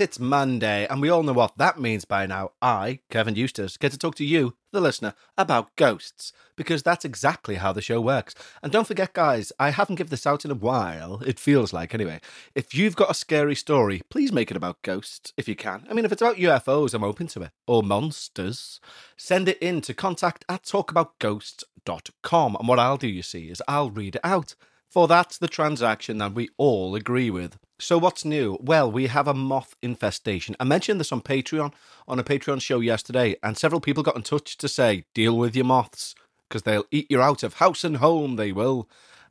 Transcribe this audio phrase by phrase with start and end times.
[0.00, 2.50] It's Monday, and we all know what that means by now.
[2.60, 7.56] I, Kevin Eustace, get to talk to you, the listener, about ghosts, because that's exactly
[7.56, 8.34] how the show works.
[8.62, 11.22] And don't forget, guys, I haven't given this out in a while.
[11.26, 12.20] It feels like, anyway.
[12.54, 15.86] If you've got a scary story, please make it about ghosts, if you can.
[15.88, 17.50] I mean, if it's about UFOs, I'm open to it.
[17.66, 18.80] Or monsters.
[19.16, 22.56] Send it in to contact at talkaboutghosts.com.
[22.56, 24.54] And what I'll do, you see, is I'll read it out.
[24.90, 27.58] For that's the transaction that we all agree with.
[27.80, 28.56] So what's new?
[28.60, 30.54] Well, we have a moth infestation.
[30.60, 31.72] I mentioned this on Patreon,
[32.06, 35.56] on a Patreon show yesterday, and several people got in touch to say, deal with
[35.56, 36.14] your moths,
[36.48, 38.88] because they'll eat you out of house and home, they will.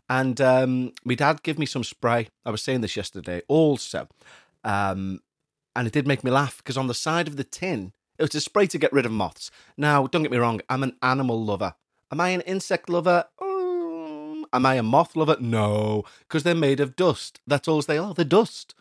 [0.10, 2.28] And um, my dad gave me some spray.
[2.46, 4.10] I was saying this yesterday also.
[4.66, 5.22] Um,
[5.76, 8.36] and it did make me laugh, because on the side of the tin, it was
[8.36, 9.50] a spray to get rid of moths.
[9.78, 11.76] Now, don't get me wrong, I'm an animal lover.
[12.12, 13.24] Am I an insect lover?
[14.54, 15.36] Am I a moth lover?
[15.40, 17.42] No, because they're made of dust.
[17.48, 18.14] That's all they are.
[18.14, 18.76] They're dust.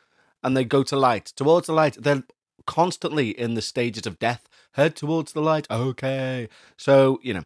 [0.44, 1.26] And they go to light.
[1.26, 2.24] Towards the light, they're
[2.66, 4.48] constantly in the stages of death.
[4.72, 5.66] Head towards the light.
[5.70, 6.50] Okay.
[6.76, 7.44] So, you know.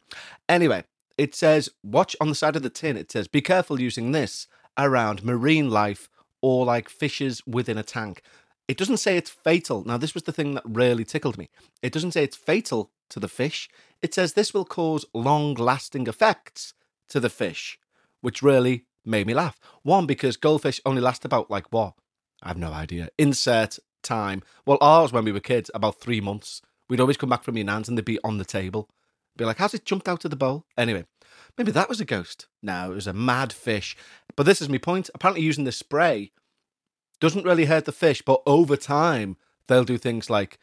[0.48, 0.82] Anyway,
[1.16, 4.48] it says, watch on the side of the tin, it says, be careful using this
[4.76, 6.08] around marine life
[6.42, 8.22] or like fishes within a tank.
[8.66, 9.84] It doesn't say it's fatal.
[9.84, 11.48] Now, this was the thing that really tickled me.
[11.80, 13.68] It doesn't say it's fatal to the fish.
[14.02, 16.74] It says this will cause long lasting effects
[17.08, 17.78] to the fish
[18.26, 19.56] which really made me laugh.
[19.84, 21.94] One, because goldfish only last about like what?
[22.42, 23.08] I have no idea.
[23.16, 24.42] Insert time.
[24.66, 26.60] Well, ours when we were kids, about three months.
[26.88, 28.90] We'd always come back from your nan's and they'd be on the table.
[29.36, 30.64] Be like, how's it jumped out of the bowl?
[30.76, 31.04] Anyway,
[31.56, 32.48] maybe that was a ghost.
[32.64, 33.96] No, it was a mad fish.
[34.34, 35.08] But this is my point.
[35.14, 36.32] Apparently, using the spray
[37.20, 39.36] doesn't really hurt the fish, but over time,
[39.68, 40.58] they'll do things like,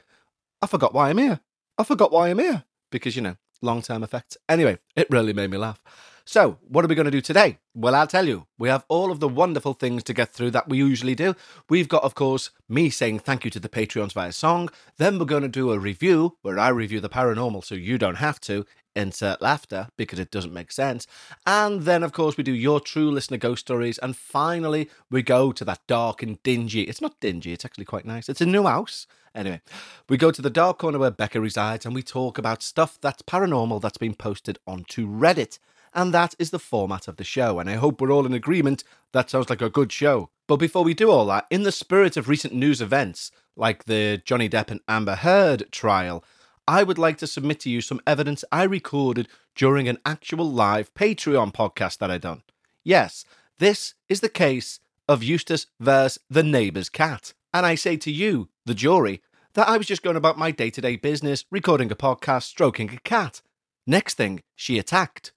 [0.62, 1.40] I forgot why I'm here.
[1.78, 2.66] I forgot why I'm here.
[2.92, 4.36] Because, you know, long term effects.
[4.50, 5.82] Anyway, it really made me laugh.
[6.26, 7.58] So, what are we going to do today?
[7.76, 8.48] Well, I'll tell you.
[8.58, 11.36] We have all of the wonderful things to get through that we usually do.
[11.70, 14.70] We've got, of course, me saying thank you to the Patreons via song.
[14.98, 18.16] Then we're going to do a review where I review the paranormal so you don't
[18.16, 18.66] have to.
[18.96, 21.08] Insert laughter because it doesn't make sense.
[21.46, 23.98] And then, of course, we do your true listener ghost stories.
[23.98, 26.84] And finally, we go to that dark and dingy.
[26.84, 28.30] It's not dingy, it's actually quite nice.
[28.30, 29.08] It's a new house.
[29.36, 29.62] Anyway,
[30.08, 33.24] we go to the dark corner where Becca resides and we talk about stuff that's
[33.24, 35.58] paranormal that's been posted onto Reddit
[35.94, 37.60] and that is the format of the show.
[37.60, 40.30] And I hope we're all in agreement that sounds like a good show.
[40.48, 44.22] But before we do all that, in the spirit of recent news events, like the
[44.26, 46.24] Johnny Depp and Amber Heard trial,
[46.68, 50.94] I would like to submit to you some evidence I recorded during an actual live
[50.94, 52.44] Patreon podcast that I done.
[52.84, 53.26] Yes,
[53.60, 57.34] this is the case of Eustace versus the neighbour's cat.
[57.54, 59.22] And I say to you, the jury,
[59.54, 62.90] that I was just going about my day to day business, recording a podcast, stroking
[62.90, 63.42] a cat.
[63.86, 65.32] Next thing, she attacked.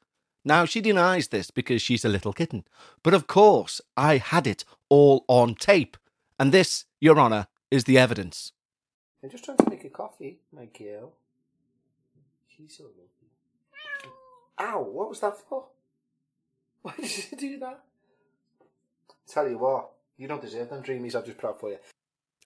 [0.46, 2.62] Now, she denies this because she's a little kitten.
[3.02, 5.96] But of course, I had it all on tape.
[6.38, 8.52] And this, Your Honour, is the evidence.
[9.24, 11.14] I'm just trying to make a coffee, my girl.
[12.46, 13.02] She's so lovely.
[14.60, 15.64] Ow, what was that for?
[16.82, 17.80] Why did you do that?
[19.26, 21.78] Tell you what, you don't deserve them dreamies I've just put out for you.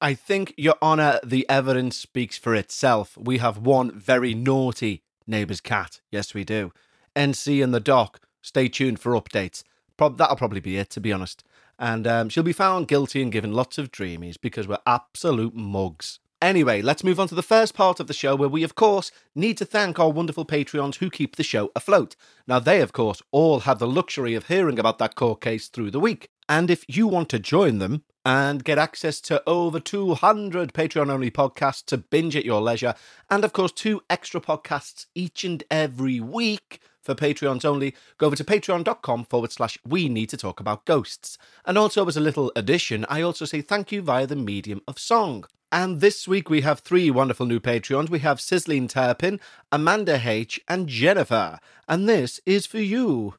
[0.00, 3.18] I think, Your Honour, the evidence speaks for itself.
[3.18, 6.00] We have one very naughty neighbour's cat.
[6.10, 6.72] Yes, we do.
[7.14, 8.20] NC and the doc.
[8.42, 9.62] Stay tuned for updates.
[9.96, 11.44] Prob- that'll probably be it, to be honest.
[11.78, 16.20] And um, she'll be found guilty and given lots of dreamies because we're absolute mugs.
[16.42, 19.12] Anyway, let's move on to the first part of the show where we, of course,
[19.34, 22.16] need to thank our wonderful Patreons who keep the show afloat.
[22.46, 25.90] Now, they, of course, all have the luxury of hearing about that court case through
[25.90, 26.30] the week.
[26.48, 31.30] And if you want to join them and get access to over 200 Patreon only
[31.30, 32.94] podcasts to binge at your leisure,
[33.28, 36.80] and of course, two extra podcasts each and every week,
[37.10, 41.38] for Patreons only, go over to patreon.com forward slash we need to talk about ghosts.
[41.64, 44.98] And also, as a little addition, I also say thank you via the medium of
[44.98, 45.44] song.
[45.72, 48.10] And this week we have three wonderful new Patreons.
[48.10, 49.40] We have Sizzling Turpin,
[49.70, 51.58] Amanda H, and Jennifer.
[51.88, 53.34] And this is for you.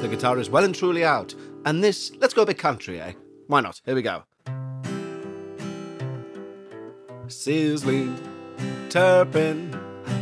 [0.00, 1.34] The guitar is well and truly out.
[1.64, 3.12] And this, let's go a bit country, eh?
[3.46, 3.80] Why not?
[3.84, 4.24] Here we go.
[7.28, 8.18] Sizzling
[8.90, 9.74] Turpin,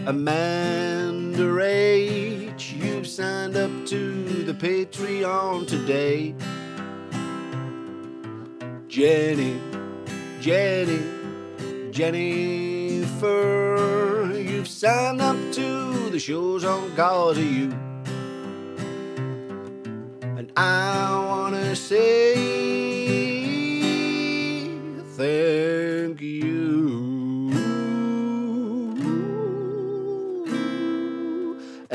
[0.06, 2.49] Amanda H,
[2.82, 6.34] you've signed up to the Patreon today.
[8.88, 9.60] Jenny,
[10.40, 11.02] Jenny,
[11.90, 13.36] Jennifer,
[14.34, 17.70] you've signed up to the shows on cause of you.
[20.22, 22.99] And I wanna say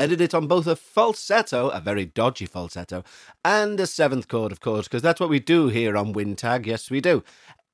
[0.06, 3.02] Edit it on both a falsetto, a very dodgy falsetto,
[3.44, 6.64] and a seventh chord, of course, because that's what we do here on Wintag.
[6.64, 7.24] Yes, we do.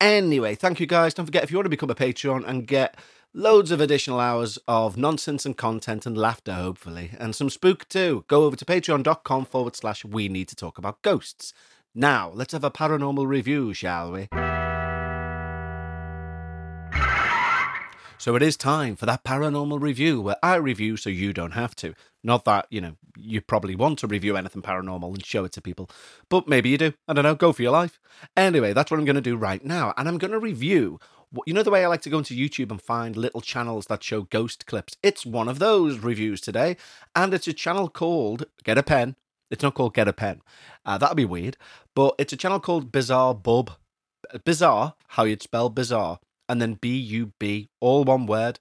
[0.00, 1.12] Anyway, thank you guys.
[1.12, 2.96] Don't forget if you want to become a Patreon and get
[3.34, 8.24] loads of additional hours of nonsense and content and laughter, hopefully, and some spook too,
[8.28, 11.52] go over to patreon.com forward slash we need to talk about ghosts.
[11.94, 14.28] Now, let's have a paranormal review, shall we?
[18.22, 21.74] So it is time for that paranormal review where I review so you don't have
[21.74, 21.92] to.
[22.24, 25.60] Not that, you know, you probably want to review anything paranormal and show it to
[25.60, 25.90] people,
[26.28, 26.92] but maybe you do.
[27.08, 28.00] I don't know, go for your life.
[28.36, 29.92] Anyway, that's what I'm going to do right now.
[29.96, 31.00] And I'm going to review,
[31.46, 34.04] you know, the way I like to go into YouTube and find little channels that
[34.04, 34.96] show ghost clips?
[35.02, 36.76] It's one of those reviews today.
[37.16, 39.16] And it's a channel called Get a Pen.
[39.50, 40.42] It's not called Get a Pen.
[40.86, 41.56] Uh, that'd be weird.
[41.94, 43.72] But it's a channel called Bizarre Bub.
[44.44, 48.60] Bizarre, how you'd spell bizarre and then B U B, all one word.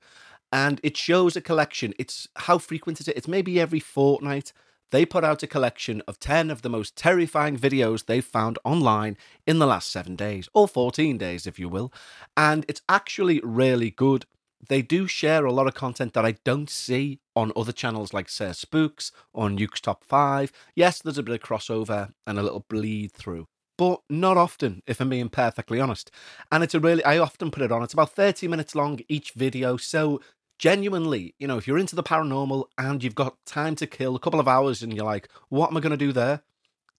[0.51, 1.93] And it shows a collection.
[1.97, 3.17] It's how frequent is it?
[3.17, 4.53] It's maybe every fortnight.
[4.91, 9.17] They put out a collection of 10 of the most terrifying videos they've found online
[9.47, 11.93] in the last seven days, or 14 days, if you will.
[12.35, 14.25] And it's actually really good.
[14.67, 18.29] They do share a lot of content that I don't see on other channels like
[18.29, 20.51] Sir Spooks or Nuke's Top 5.
[20.75, 23.47] Yes, there's a bit of crossover and a little bleed through
[23.81, 26.11] but not often, if I'm being perfectly honest.
[26.51, 27.81] And it's a really, I often put it on.
[27.81, 29.75] It's about 30 minutes long each video.
[29.75, 30.21] So
[30.61, 34.19] genuinely, you know, if you're into the paranormal and you've got time to kill, a
[34.19, 36.43] couple of hours, and you're like, what am I going to do there?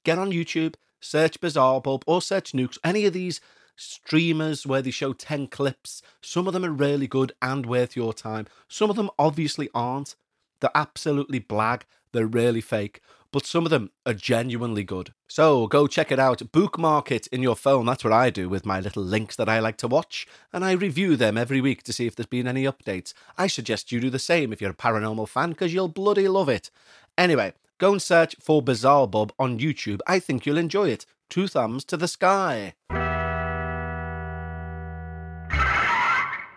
[0.02, 3.40] Get on YouTube, search Bizarre Bub or search Nukes, any of these
[3.76, 6.02] streamers where they show 10 clips.
[6.20, 8.48] Some of them are really good and worth your time.
[8.66, 10.16] Some of them obviously aren't.
[10.58, 11.82] They're absolutely blag.
[12.12, 13.00] They're really fake
[13.32, 15.14] but some of them are genuinely good.
[15.26, 16.52] So go check it out.
[16.52, 17.86] Bookmark it in your phone.
[17.86, 20.72] That's what I do with my little links that I like to watch, and I
[20.72, 23.14] review them every week to see if there's been any updates.
[23.38, 26.50] I suggest you do the same if you're a paranormal fan because you'll bloody love
[26.50, 26.70] it.
[27.16, 30.00] Anyway, go and search for Bizarre Bub on YouTube.
[30.06, 31.06] I think you'll enjoy it.
[31.30, 32.74] Two thumbs to the sky.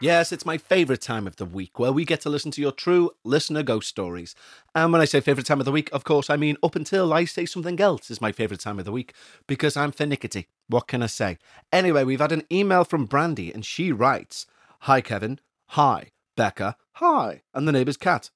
[0.02, 2.74] Yes, it's my favourite time of the week where we get to listen to your
[2.74, 4.36] true listener ghost stories.
[4.76, 7.14] And when I say favourite time of the week, of course, I mean up until
[7.14, 9.14] I say something else is my favourite time of the week
[9.48, 10.48] because I'm finickety.
[10.68, 11.38] What can I say?
[11.72, 14.46] Anyway, we've had an email from Brandy and she writes
[14.82, 15.40] Hi, Kevin.
[15.70, 16.76] Hi, Becca.
[16.96, 17.44] Hi.
[17.54, 18.32] And the neighbour's cat.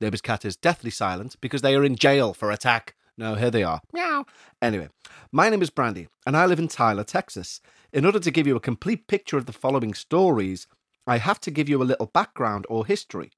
[0.00, 2.96] Neighbour's cat is deathly silent because they are in jail for attack.
[3.16, 3.80] No, here they are.
[3.92, 4.24] Meow.
[4.60, 4.88] Anyway,
[5.30, 7.60] my name is Brandy and I live in Tyler, Texas.
[7.92, 10.66] In order to give you a complete picture of the following stories,
[11.06, 13.32] I have to give you a little background or history.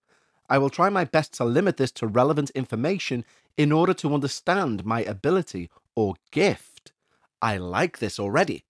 [0.49, 3.25] I will try my best to limit this to relevant information
[3.56, 6.93] in order to understand my ability or gift.
[7.43, 8.65] I like this already.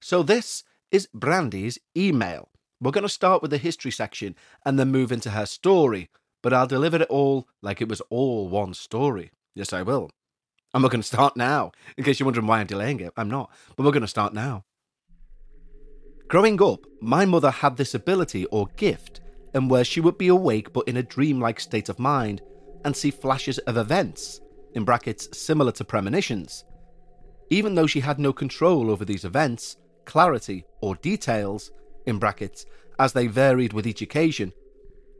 [0.00, 2.48] So, this is Brandy's email.
[2.80, 6.08] We're going to start with the history section and then move into her story,
[6.42, 9.32] but I'll deliver it all like it was all one story.
[9.54, 10.10] Yes, I will.
[10.72, 11.72] And we're going to start now.
[11.98, 13.50] In case you're wondering why I'm delaying it, I'm not.
[13.76, 14.64] But we're going to start now.
[16.28, 19.20] Growing up, my mother had this ability or gift,
[19.54, 22.42] and where she would be awake but in a dreamlike state of mind
[22.84, 24.40] and see flashes of events,
[24.74, 26.64] in brackets similar to premonitions.
[27.48, 31.70] Even though she had no control over these events, clarity, or details,
[32.06, 32.66] in brackets,
[32.98, 34.52] as they varied with each occasion,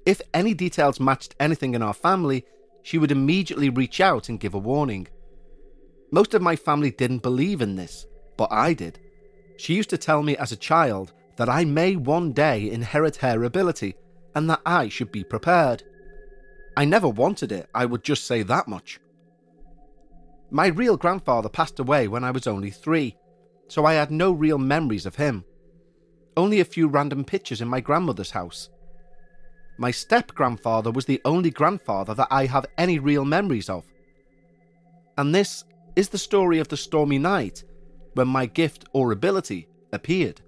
[0.04, 2.44] if any details matched anything in our family,
[2.82, 5.06] she would immediately reach out and give a warning.
[6.10, 8.98] Most of my family didn't believe in this, but I did.
[9.56, 13.44] She used to tell me as a child that I may one day inherit her
[13.44, 13.94] ability
[14.34, 15.82] and that I should be prepared.
[16.76, 19.00] I never wanted it, I would just say that much.
[20.50, 23.16] My real grandfather passed away when I was only three,
[23.68, 25.44] so I had no real memories of him.
[26.36, 28.68] Only a few random pictures in my grandmother's house.
[29.78, 33.84] My step grandfather was the only grandfather that I have any real memories of.
[35.18, 35.64] And this
[35.96, 37.64] is the story of the stormy night
[38.16, 40.40] when my gift or ability appeared.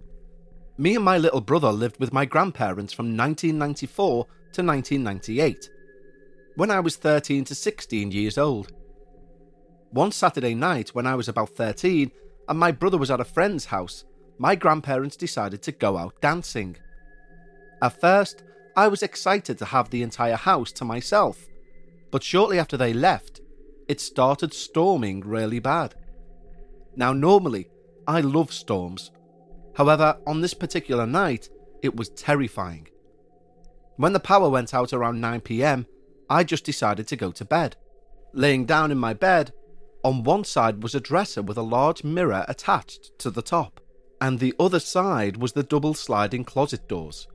[0.78, 5.70] Me and my little brother lived with my grandparents from 1994 to 1998,
[6.56, 8.72] when I was 13 to 16 years old.
[9.90, 12.10] One Saturday night, when I was about 13
[12.48, 14.04] and my brother was at a friend's house,
[14.38, 16.76] my grandparents decided to go out dancing.
[17.82, 18.44] At first,
[18.76, 21.46] I was excited to have the entire house to myself,
[22.10, 23.42] but shortly after they left,
[23.88, 25.94] it started storming really bad.
[26.98, 27.70] Now, normally,
[28.08, 29.12] I love storms.
[29.76, 31.48] However, on this particular night,
[31.80, 32.88] it was terrifying.
[33.96, 35.86] When the power went out around 9 pm,
[36.28, 37.76] I just decided to go to bed.
[38.34, 39.52] Laying down in my bed,
[40.02, 43.80] on one side was a dresser with a large mirror attached to the top,
[44.20, 47.28] and the other side was the double sliding closet doors.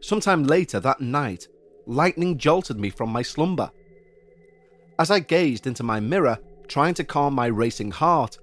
[0.00, 1.48] Sometime later that night,
[1.86, 3.72] lightning jolted me from my slumber.
[4.96, 6.38] As I gazed into my mirror,
[6.68, 8.38] trying to calm my racing heart,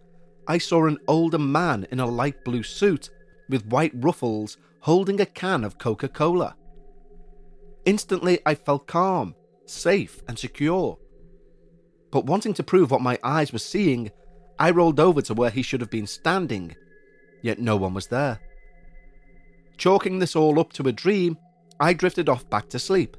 [0.47, 3.09] I saw an older man in a light blue suit
[3.50, 6.55] with white ruffles holding a can of Coca Cola.
[7.85, 9.35] Instantly, I felt calm,
[9.65, 10.97] safe, and secure.
[12.12, 14.12] But wanting to prove what my eyes were seeing,
[14.59, 16.75] I rolled over to where he should have been standing,
[17.41, 18.39] yet no one was there.
[19.77, 21.38] Chalking this all up to a dream,
[21.79, 23.17] I drifted off back to sleep.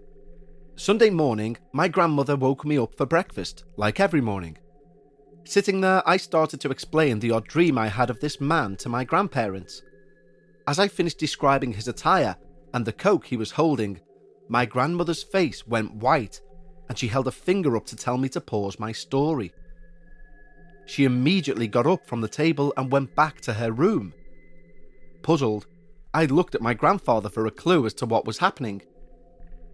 [0.76, 4.58] Sunday morning, my grandmother woke me up for breakfast, like every morning.
[5.46, 8.88] Sitting there, I started to explain the odd dream I had of this man to
[8.88, 9.82] my grandparents.
[10.66, 12.36] As I finished describing his attire
[12.72, 14.00] and the coke he was holding,
[14.48, 16.40] my grandmother's face went white
[16.88, 19.52] and she held a finger up to tell me to pause my story.
[20.86, 24.14] She immediately got up from the table and went back to her room.
[25.22, 25.66] Puzzled,
[26.14, 28.82] I looked at my grandfather for a clue as to what was happening.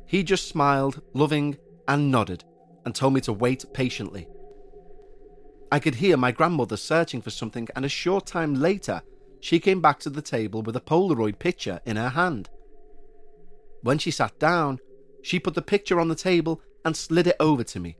[0.06, 2.44] He just smiled, loving, and nodded,
[2.84, 4.26] and told me to wait patiently.
[5.72, 9.02] I could hear my grandmother searching for something, and a short time later,
[9.40, 12.50] she came back to the table with a Polaroid picture in her hand.
[13.82, 14.80] When she sat down,
[15.22, 17.96] she put the picture on the table and slid it over to me.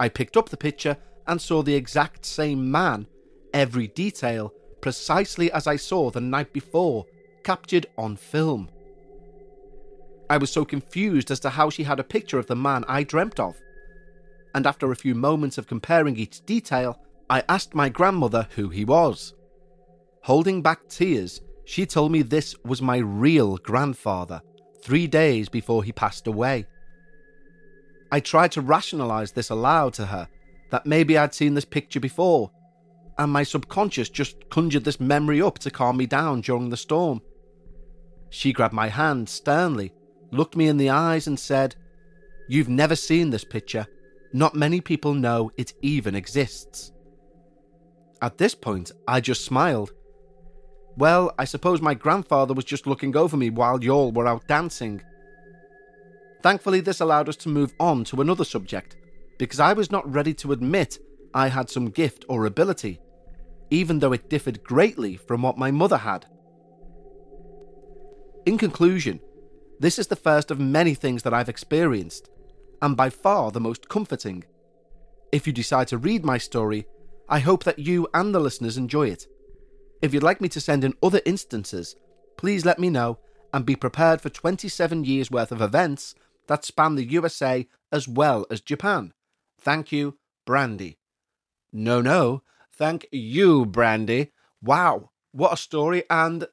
[0.00, 3.06] I picked up the picture and saw the exact same man,
[3.52, 7.06] every detail, precisely as I saw the night before,
[7.42, 8.68] captured on film.
[10.28, 13.04] I was so confused as to how she had a picture of the man I
[13.04, 13.54] dreamt of.
[14.54, 18.84] And after a few moments of comparing each detail, I asked my grandmother who he
[18.84, 19.34] was.
[20.22, 24.40] Holding back tears, she told me this was my real grandfather,
[24.82, 26.66] three days before he passed away.
[28.12, 30.28] I tried to rationalize this aloud to her,
[30.70, 32.50] that maybe I'd seen this picture before,
[33.18, 37.22] and my subconscious just conjured this memory up to calm me down during the storm.
[38.30, 39.92] She grabbed my hand sternly,
[40.30, 41.76] looked me in the eyes, and said,
[42.48, 43.86] You've never seen this picture.
[44.34, 46.90] Not many people know it even exists.
[48.20, 49.92] At this point, I just smiled.
[50.96, 55.00] Well, I suppose my grandfather was just looking over me while y'all were out dancing.
[56.42, 58.96] Thankfully, this allowed us to move on to another subject,
[59.38, 60.98] because I was not ready to admit
[61.32, 62.98] I had some gift or ability,
[63.70, 66.26] even though it differed greatly from what my mother had.
[68.46, 69.20] In conclusion,
[69.78, 72.30] this is the first of many things that I've experienced,
[72.84, 74.44] and by far the most comforting.
[75.32, 76.86] If you decide to read my story,
[77.30, 79.26] I hope that you and the listeners enjoy it.
[80.02, 81.96] If you'd like me to send in other instances,
[82.36, 83.20] please let me know
[83.54, 86.14] and be prepared for 27 years worth of events
[86.46, 89.14] that span the USA as well as Japan.
[89.58, 90.98] Thank you, Brandy.
[91.72, 94.32] No, no, thank you, Brandy.
[94.60, 96.02] Wow, what a story.
[96.10, 96.46] And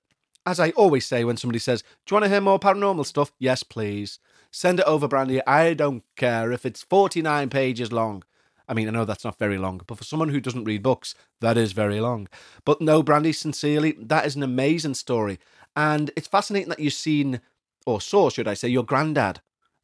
[0.45, 3.33] as I always say when somebody says, Do you want to hear more paranormal stuff?
[3.37, 4.19] Yes, please.
[4.51, 5.45] Send it over, Brandy.
[5.47, 8.23] I don't care if it's 49 pages long.
[8.67, 11.15] I mean, I know that's not very long, but for someone who doesn't read books,
[11.41, 12.27] that is very long.
[12.65, 15.39] But no, Brandy, sincerely, that is an amazing story.
[15.75, 17.41] And it's fascinating that you've seen,
[17.85, 19.41] or saw, should I say, your granddad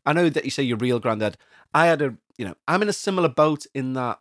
[0.07, 1.37] I know that you say your real granddad.
[1.73, 4.19] I had a, you know, I'm in a similar boat in that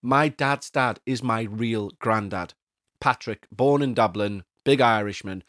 [0.00, 2.54] my dad's dad is my real granddad.
[2.98, 5.44] Patrick, born in Dublin, big Irishman,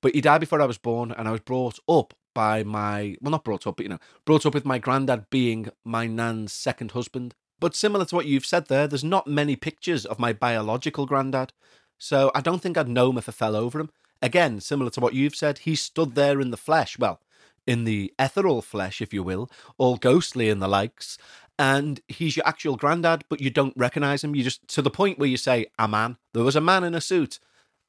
[0.00, 3.30] but he died before I was born, and I was brought up by my, well,
[3.30, 6.92] not brought up, but you know, brought up with my granddad being my nan's second
[6.92, 7.34] husband.
[7.58, 11.52] But similar to what you've said there, there's not many pictures of my biological granddad,
[11.98, 13.90] so I don't think I'd know him if I fell over him.
[14.22, 16.98] Again, similar to what you've said, he stood there in the flesh.
[16.98, 17.20] Well,
[17.66, 21.18] in the ethereal flesh, if you will, all ghostly and the likes.
[21.58, 24.34] And he's your actual granddad, but you don't recognize him.
[24.34, 26.94] You just to the point where you say, "A man." There was a man in
[26.94, 27.38] a suit,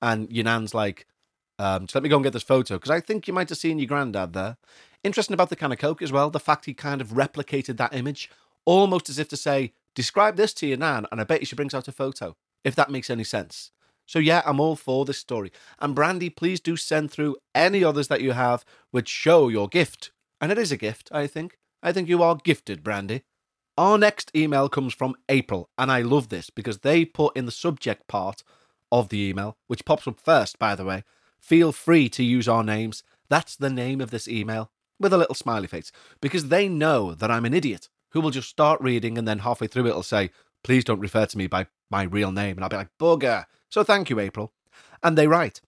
[0.01, 1.07] and your nan's like,
[1.62, 3.58] um, "So let me go and get this photo," because I think you might have
[3.58, 4.58] seen your granddad there.
[5.03, 6.30] Interesting about the can of coke as well.
[6.30, 8.30] The fact he kind of replicated that image,
[8.65, 11.56] almost as if to say, "Describe this to your nan," and I bet you she
[11.56, 12.36] brings out a photo.
[12.63, 13.72] If that makes any sense.
[14.06, 15.51] So, yeah, I'm all for this story.
[15.80, 20.12] And Brandy, please do send through any others that you have which show your gift.
[20.41, 21.58] And it is a gift, I think.
[21.82, 23.24] I think you are gifted, Brandy.
[23.77, 27.51] Our next email comes from April, and I love this because they put in the
[27.51, 28.44] subject part
[28.91, 31.03] of the email, which pops up first, by the way.
[31.41, 33.03] Feel free to use our names.
[33.29, 37.31] That's the name of this email, with a little smiley face, because they know that
[37.31, 40.29] I'm an idiot who will just start reading and then halfway through it'll say,
[40.63, 42.57] please don't refer to me by my real name.
[42.57, 43.45] And I'll be like, bugger.
[43.69, 44.53] So thank you, April.
[45.01, 45.62] And they write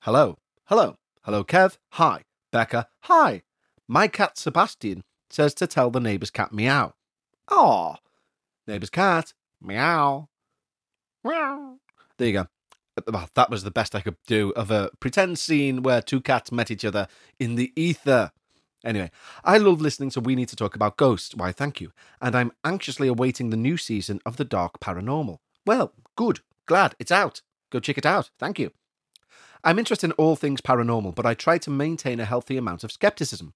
[0.00, 1.76] Hello, hello, hello, Kev.
[1.92, 2.88] Hi, Becca.
[3.02, 3.42] Hi.
[3.86, 6.94] My cat Sebastian says to tell the neighbour's cat meow.
[7.48, 7.98] Ah,
[8.66, 10.28] neighbour's cat meow.
[11.22, 11.76] Meow.
[12.16, 12.46] There you go.
[13.06, 16.52] Well, that was the best I could do of a pretend scene where two cats
[16.52, 17.06] met each other
[17.38, 18.32] in the ether.
[18.84, 19.10] Anyway,
[19.44, 21.34] I love listening to We Need to Talk About Ghosts.
[21.34, 21.92] Why, thank you.
[22.20, 25.38] And I'm anxiously awaiting the new season of The Dark Paranormal.
[25.66, 27.42] Well, good glad it's out.
[27.70, 28.30] Go check it out.
[28.38, 28.70] Thank you.
[29.64, 32.92] I'm interested in all things paranormal, but I try to maintain a healthy amount of
[32.92, 33.54] skepticism.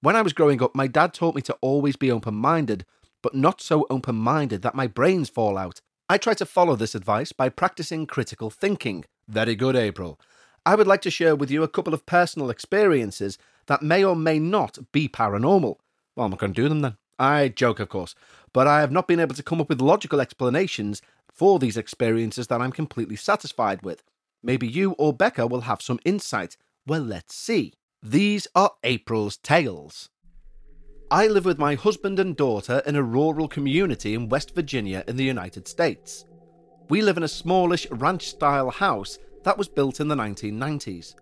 [0.00, 2.86] When I was growing up, my dad taught me to always be open minded,
[3.20, 5.80] but not so open minded that my brains fall out.
[6.08, 9.06] I try to follow this advice by practicing critical thinking.
[9.26, 10.20] Very good, April.
[10.64, 14.14] I would like to share with you a couple of personal experiences that may or
[14.14, 15.78] may not be paranormal.
[16.14, 16.96] Well, I'm not going to do them then.
[17.18, 18.14] I joke, of course,
[18.52, 22.46] but I have not been able to come up with logical explanations for these experiences
[22.46, 24.04] that I'm completely satisfied with.
[24.44, 26.56] Maybe you or Becca will have some insight.
[26.86, 27.72] Well, let's see.
[28.00, 30.08] These are April's tales.
[31.08, 35.16] I live with my husband and daughter in a rural community in West Virginia in
[35.16, 36.24] the United States.
[36.88, 41.14] We live in a smallish ranch style house that was built in the 1990s.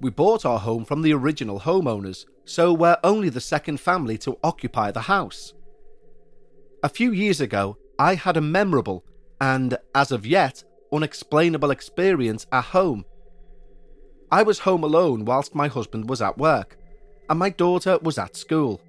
[0.00, 4.38] We bought our home from the original homeowners, so we're only the second family to
[4.44, 5.54] occupy the house.
[6.84, 9.04] A few years ago, I had a memorable
[9.40, 10.62] and, as of yet,
[10.92, 13.04] unexplainable experience at home.
[14.30, 16.78] I was home alone whilst my husband was at work,
[17.28, 18.80] and my daughter was at school.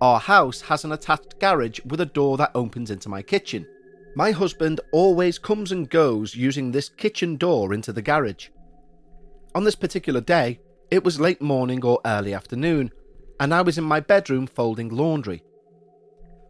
[0.00, 3.66] Our house has an attached garage with a door that opens into my kitchen.
[4.14, 8.48] My husband always comes and goes using this kitchen door into the garage.
[9.54, 10.60] On this particular day,
[10.90, 12.90] it was late morning or early afternoon,
[13.40, 15.42] and I was in my bedroom folding laundry.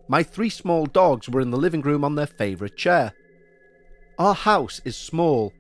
[0.09, 3.13] My three small dogs were in the living room on their favourite chair.
[4.19, 5.53] Our house is small,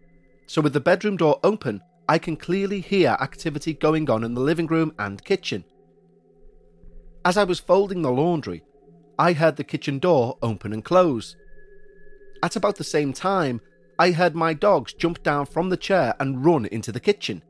[0.46, 4.40] so with the bedroom door open, I can clearly hear activity going on in the
[4.40, 5.64] living room and kitchen.
[7.26, 8.62] As I was folding the laundry,
[9.18, 11.34] I heard the kitchen door open and close.
[12.40, 13.60] At about the same time,
[13.98, 17.42] I heard my dogs jump down from the chair and run into the kitchen.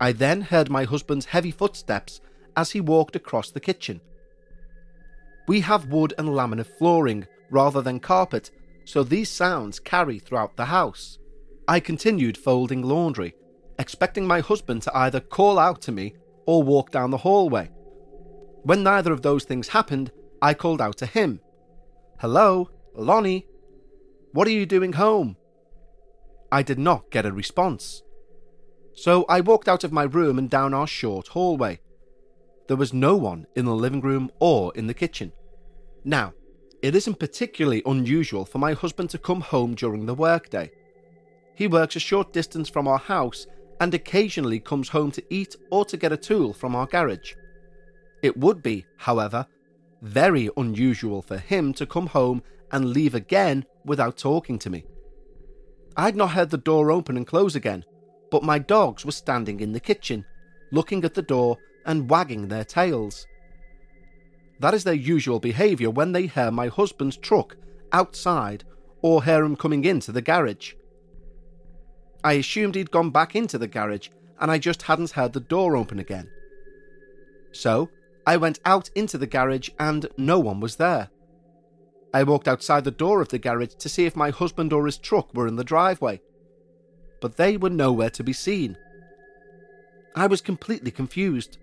[0.00, 2.22] I then heard my husband's heavy footsteps
[2.56, 4.00] as he walked across the kitchen.
[5.46, 8.50] We have wood and laminate flooring rather than carpet,
[8.86, 11.18] so these sounds carry throughout the house.
[11.68, 13.34] I continued folding laundry,
[13.78, 16.14] expecting my husband to either call out to me
[16.46, 17.68] or walk down the hallway.
[18.64, 21.40] When neither of those things happened, I called out to him
[22.20, 23.46] Hello, Lonnie?
[24.32, 25.36] What are you doing home?
[26.50, 28.02] I did not get a response.
[28.94, 31.80] So I walked out of my room and down our short hallway.
[32.66, 35.32] There was no one in the living room or in the kitchen.
[36.04, 36.32] Now,
[36.82, 40.70] it isn't particularly unusual for my husband to come home during the workday.
[41.54, 43.46] He works a short distance from our house
[43.80, 47.34] and occasionally comes home to eat or to get a tool from our garage.
[48.24, 49.46] It would be, however,
[50.00, 54.86] very unusual for him to come home and leave again without talking to me.
[55.94, 57.84] I'd not heard the door open and close again,
[58.30, 60.24] but my dogs were standing in the kitchen,
[60.72, 63.26] looking at the door and wagging their tails.
[64.58, 67.58] That is their usual behaviour when they hear my husband's truck
[67.92, 68.64] outside
[69.02, 70.72] or hear him coming into the garage.
[72.24, 74.08] I assumed he'd gone back into the garage
[74.40, 76.30] and I just hadn't heard the door open again.
[77.52, 77.90] So
[78.26, 81.10] I went out into the garage and no one was there.
[82.12, 84.98] I walked outside the door of the garage to see if my husband or his
[84.98, 86.20] truck were in the driveway,
[87.20, 88.78] but they were nowhere to be seen.
[90.14, 91.58] I was completely confused.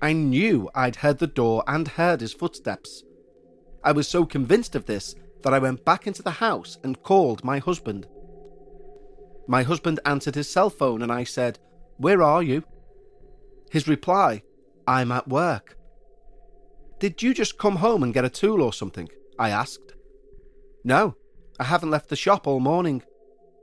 [0.00, 3.02] I knew I'd heard the door and heard his footsteps.
[3.82, 7.44] I was so convinced of this that I went back into the house and called
[7.44, 8.06] my husband.
[9.48, 11.58] My husband answered his cell phone and I said,
[11.96, 12.62] Where are you?
[13.70, 14.42] His reply,
[14.90, 15.76] I'm at work.
[16.98, 19.08] Did you just come home and get a tool or something?
[19.38, 19.94] I asked.
[20.82, 21.14] No,
[21.60, 23.04] I haven't left the shop all morning,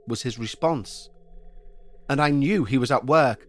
[0.06, 1.10] was his response.
[2.08, 3.46] And I knew he was at work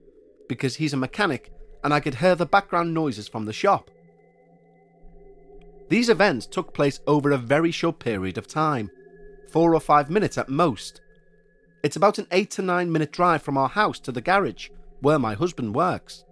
[0.49, 3.89] because he's a mechanic and I could hear the background noises from the shop.
[5.87, 8.91] These events took place over a very short period of time,
[9.53, 10.99] four or five minutes at most.
[11.81, 14.67] It's about an eight to nine minute drive from our house to the garage,
[14.99, 16.25] where my husband works.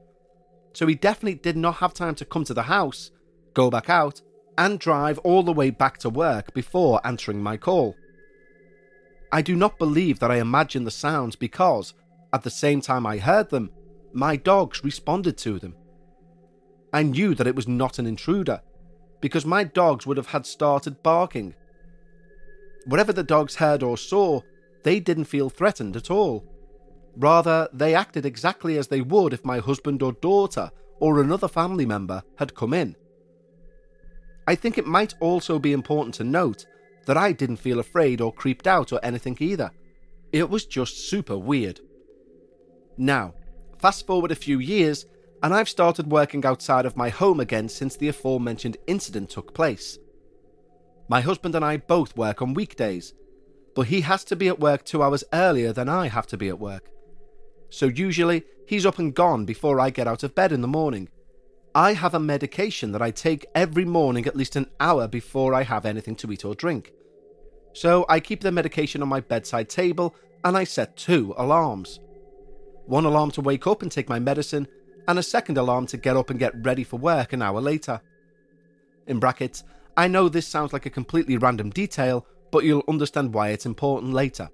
[0.77, 3.09] So he definitely did not have time to come to the house,
[3.55, 4.21] go back out,
[4.59, 7.95] and drive all the way back to work before answering my call.
[9.31, 11.95] I do not believe that I imagined the sounds because,
[12.31, 13.71] at the same time I heard them,
[14.13, 15.73] my dogs responded to them.
[16.93, 18.61] I knew that it was not an intruder,
[19.19, 21.55] because my dogs would have had started barking.
[22.85, 24.41] Whatever the dogs heard or saw,
[24.83, 26.45] they didn't feel threatened at all.
[27.17, 31.85] Rather, they acted exactly as they would if my husband or daughter or another family
[31.85, 32.95] member had come in.
[34.47, 36.65] I think it might also be important to note
[37.05, 39.71] that I didn't feel afraid or creeped out or anything either.
[40.31, 41.79] It was just super weird.
[42.97, 43.33] Now,
[43.79, 45.05] Fast forward a few years,
[45.43, 49.99] and I've started working outside of my home again since the aforementioned incident took place.
[51.07, 53.13] My husband and I both work on weekdays,
[53.75, 56.49] but he has to be at work two hours earlier than I have to be
[56.49, 56.89] at work.
[57.69, 61.09] So usually he's up and gone before I get out of bed in the morning.
[61.75, 65.63] I have a medication that I take every morning at least an hour before I
[65.63, 66.91] have anything to eat or drink.
[67.73, 71.99] So I keep the medication on my bedside table and I set two alarms.
[72.85, 74.67] One alarm to wake up and take my medicine,
[75.07, 78.01] and a second alarm to get up and get ready for work an hour later.
[79.07, 79.63] In brackets,
[79.95, 84.13] I know this sounds like a completely random detail, but you'll understand why it's important
[84.13, 84.49] later.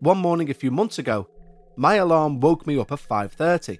[0.00, 1.26] One morning a few months ago,
[1.74, 3.78] my alarm woke me up at 5:30.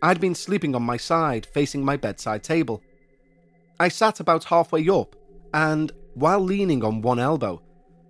[0.00, 2.82] I'd been sleeping on my side, facing my bedside table.
[3.78, 5.16] I sat about halfway up
[5.52, 7.62] and, while leaning on one elbow,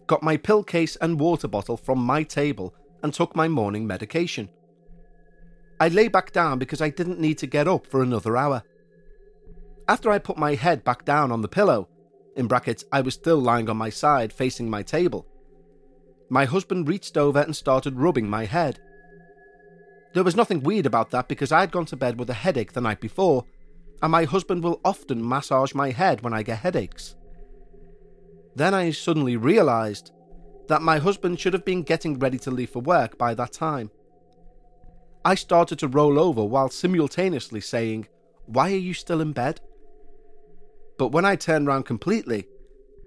[0.06, 4.48] got my pill case and water bottle from my table and took my morning medication.
[5.80, 8.62] I lay back down because I didn't need to get up for another hour.
[9.88, 11.88] After I put my head back down on the pillow,
[12.36, 15.26] in brackets, I was still lying on my side facing my table,
[16.28, 18.80] my husband reached over and started rubbing my head.
[20.14, 22.80] There was nothing weird about that because I'd gone to bed with a headache the
[22.80, 23.44] night before,
[24.02, 27.14] and my husband will often massage my head when I get headaches.
[28.54, 30.12] Then I suddenly realised
[30.68, 33.90] that my husband should have been getting ready to leave for work by that time.
[35.24, 38.08] I started to roll over while simultaneously saying,
[38.46, 39.60] Why are you still in bed?
[40.98, 42.46] But when I turned round completely,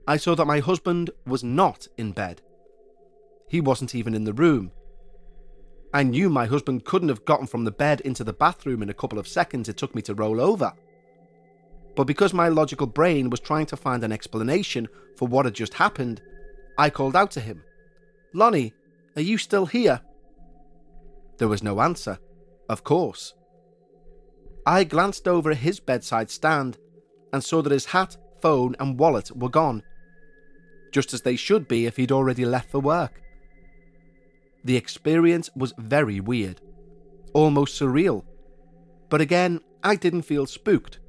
[0.07, 2.41] I saw that my husband was not in bed.
[3.51, 4.71] He wasn't even in the room.
[5.93, 8.93] I knew my husband couldn't have gotten from the bed into the bathroom in a
[8.93, 10.71] couple of seconds it took me to roll over.
[11.97, 14.87] But because my logical brain was trying to find an explanation
[15.17, 16.21] for what had just happened,
[16.77, 17.61] I called out to him,
[18.33, 18.71] Lonnie,
[19.17, 19.99] are you still here?
[21.37, 22.19] There was no answer,
[22.69, 23.33] of course.
[24.65, 26.77] I glanced over at his bedside stand
[27.33, 29.83] and saw that his hat, phone, and wallet were gone,
[30.93, 33.21] just as they should be if he'd already left for work.
[34.63, 36.62] The experience was very weird,
[37.34, 38.24] almost surreal.
[39.10, 41.00] But again, I didn't feel spooked.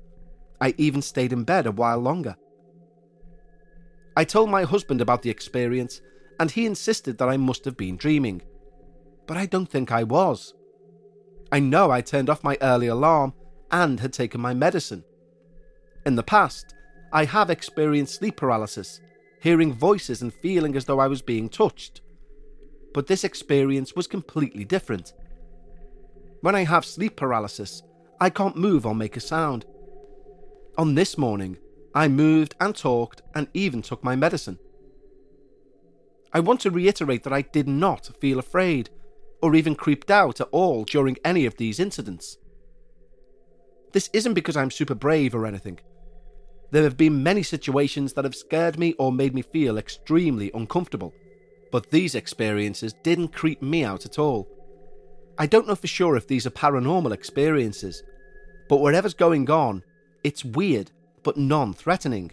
[0.61, 2.37] I even stayed in bed a while longer.
[4.17, 6.01] I told my husband about the experience,
[6.39, 8.43] and he insisted that I must have been dreaming.
[9.27, 10.55] But I don't think I was.
[11.51, 13.35] I know I turned off my early alarm
[13.71, 15.05] and had taken my medicine.
[16.07, 16.75] In the past,
[17.13, 19.01] I have experienced sleep paralysis,
[19.41, 22.01] hearing voices and feeling as though I was being touched.
[22.95, 25.13] But this experience was completely different.
[26.41, 27.83] When I have sleep paralysis,
[28.21, 29.65] I can't move or make a sound.
[30.79, 31.59] On this morning,
[31.95, 34.59] I moved and talked and even took my medicine.
[36.33, 38.91] I want to reiterate that I did not feel afraid
[39.43, 42.39] or even creeped out at all during any of these incidents.
[43.93, 45.81] This isn't because I'm super brave or anything.
[46.71, 51.13] There have been many situations that have scared me or made me feel extremely uncomfortable,
[51.73, 54.47] but these experiences didn't creep me out at all.
[55.39, 58.05] I don't know for sure if these are paranormal experiences,
[58.69, 59.83] but whatever's going on,
[60.23, 60.93] it's weird
[61.25, 62.31] but non threatening.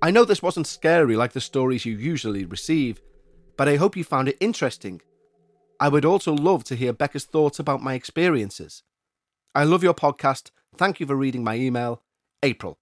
[0.00, 3.00] I know this wasn't scary like the stories you usually receive,
[3.56, 5.02] but I hope you found it interesting.
[5.78, 8.82] I would also love to hear Becca's thoughts about my experiences.
[9.54, 10.50] I love your podcast.
[10.76, 12.02] Thank you for reading my email.
[12.42, 12.78] April.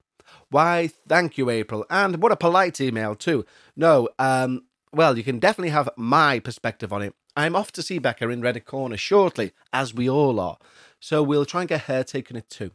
[0.51, 1.85] Why, thank you, April.
[1.91, 3.45] And what a polite email, too.
[3.77, 4.63] No, um,
[4.93, 7.15] well, you can definitely have my perspective on it.
[7.37, 10.59] I'm off to see Becca in Reddit Corner shortly, as we all are.
[11.01, 12.73] So we'll try and get her taking it too.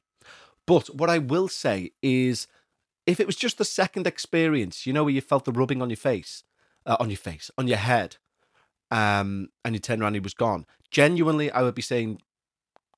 [0.67, 2.47] But what I will say is
[3.07, 5.89] if it was just the second experience, you know, where you felt the rubbing on
[5.89, 6.43] your face,
[6.85, 8.17] uh, on your face, on your head,
[8.91, 10.65] um, and you turned around, he was gone.
[10.91, 12.21] Genuinely, I would be saying,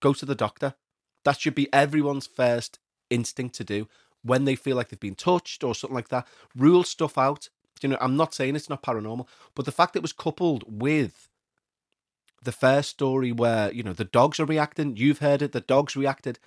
[0.02, 0.76] go to the doctor.
[1.24, 3.88] That should be everyone's first instinct to do
[4.24, 6.28] when they feel like they've been touched or something like that.
[6.56, 7.50] Rule stuff out.
[7.84, 11.30] You know, I'm not saying it's not paranormal, but the fact it was coupled with
[12.44, 15.96] the first story where you know the dogs are reacting, you've heard it, the dogs
[15.96, 16.40] reacted.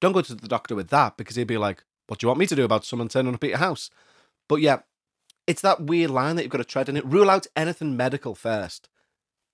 [0.00, 2.40] Don't go to the doctor with that because he'd be like, "What do you want
[2.40, 3.90] me to do about someone turning up at your house?"
[4.48, 4.80] But yeah,
[5.46, 7.06] it's that weird line that you've got to tread in it.
[7.06, 8.88] Rule out anything medical first,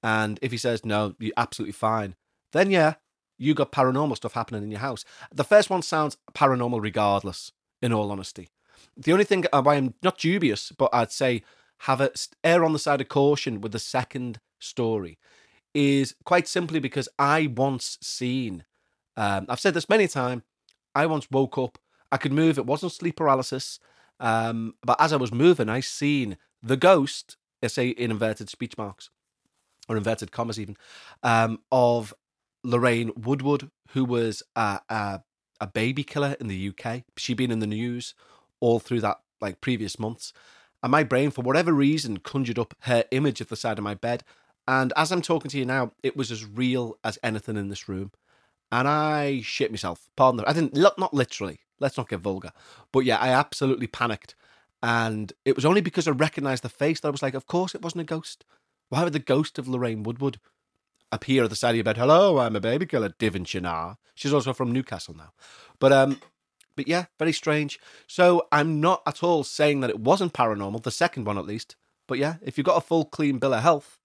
[0.02, 2.16] and if he says no, you're absolutely fine.
[2.52, 2.94] Then yeah,
[3.38, 5.04] you got paranormal stuff happening in your house.
[5.32, 7.52] The first one sounds paranormal regardless.
[7.82, 8.50] In all honesty,
[8.96, 11.42] the only thing uh, I am not dubious, but I'd say
[11.80, 12.10] have a
[12.44, 15.18] err on the side of caution with the second story
[15.72, 18.64] is quite simply because I once seen
[19.20, 20.42] um, I've said this many times.
[20.94, 21.78] I once woke up.
[22.10, 22.56] I could move.
[22.56, 23.78] It wasn't sleep paralysis.
[24.18, 28.78] Um, but as I was moving, I seen the ghost, I say in inverted speech
[28.78, 29.10] marks,
[29.88, 30.76] or inverted commas even,
[31.22, 32.14] um, of
[32.64, 35.20] Lorraine Woodward, who was a, a,
[35.60, 37.02] a baby killer in the UK.
[37.18, 38.14] She'd been in the news
[38.60, 40.32] all through that like previous months.
[40.82, 43.94] And my brain, for whatever reason, conjured up her image at the side of my
[43.94, 44.22] bed.
[44.66, 47.88] And as I'm talking to you now, it was as real as anything in this
[47.88, 48.12] room.
[48.72, 50.08] And I shit myself.
[50.16, 51.60] Pardon the, I didn't, not literally.
[51.80, 52.52] Let's not get vulgar.
[52.92, 54.34] But yeah, I absolutely panicked.
[54.82, 57.74] And it was only because I recognized the face that I was like, of course
[57.74, 58.44] it wasn't a ghost.
[58.88, 60.38] Why would the ghost of Lorraine Woodward
[61.12, 61.96] appear at the side of your bed?
[61.96, 63.96] Hello, I'm a baby killer, Devonshire.
[64.14, 65.32] She's also from Newcastle now.
[65.78, 66.20] But um,
[66.80, 67.78] but yeah, very strange.
[68.06, 71.76] So I'm not at all saying that it wasn't paranormal, the second one at least.
[72.08, 73.98] But yeah, if you've got a full clean bill of health,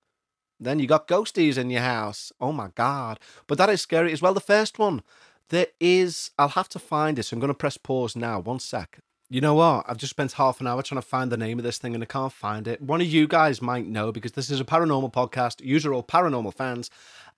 [0.59, 2.33] then you got ghosties in your house.
[2.41, 3.17] Oh my god.
[3.47, 4.33] But that is scary as well.
[4.33, 5.03] The first one,
[5.51, 8.41] there is I'll have to find it, so I'm gonna press pause now.
[8.41, 8.99] One sec.
[9.29, 9.85] You know what?
[9.87, 12.03] I've just spent half an hour trying to find the name of this thing and
[12.03, 12.81] I can't find it.
[12.81, 15.65] One of you guys might know because this is a paranormal podcast.
[15.65, 16.89] User all paranormal fans.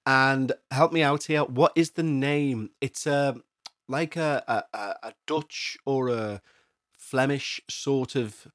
[0.04, 1.44] And help me out here.
[1.44, 2.72] What is the name?
[2.82, 3.36] It's a
[3.88, 6.42] like a, a, a Dutch or a
[6.98, 8.48] Flemish sort of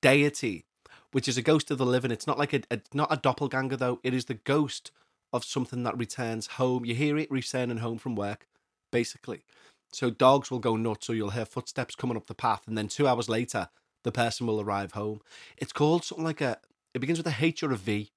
[0.00, 0.64] deity,
[1.12, 2.10] which is a ghost of the living.
[2.10, 4.00] It's not like a, a not a doppelganger though.
[4.02, 4.90] It is the ghost
[5.32, 6.84] of something that returns home.
[6.84, 8.46] You hear it returning home from work,
[8.90, 9.44] basically.
[9.92, 12.88] So dogs will go nuts, or you'll hear footsteps coming up the path, and then
[12.88, 13.68] two hours later,
[14.04, 15.20] the person will arrive home.
[15.56, 16.58] It's called something like a.
[16.94, 18.10] It begins with a H or a V.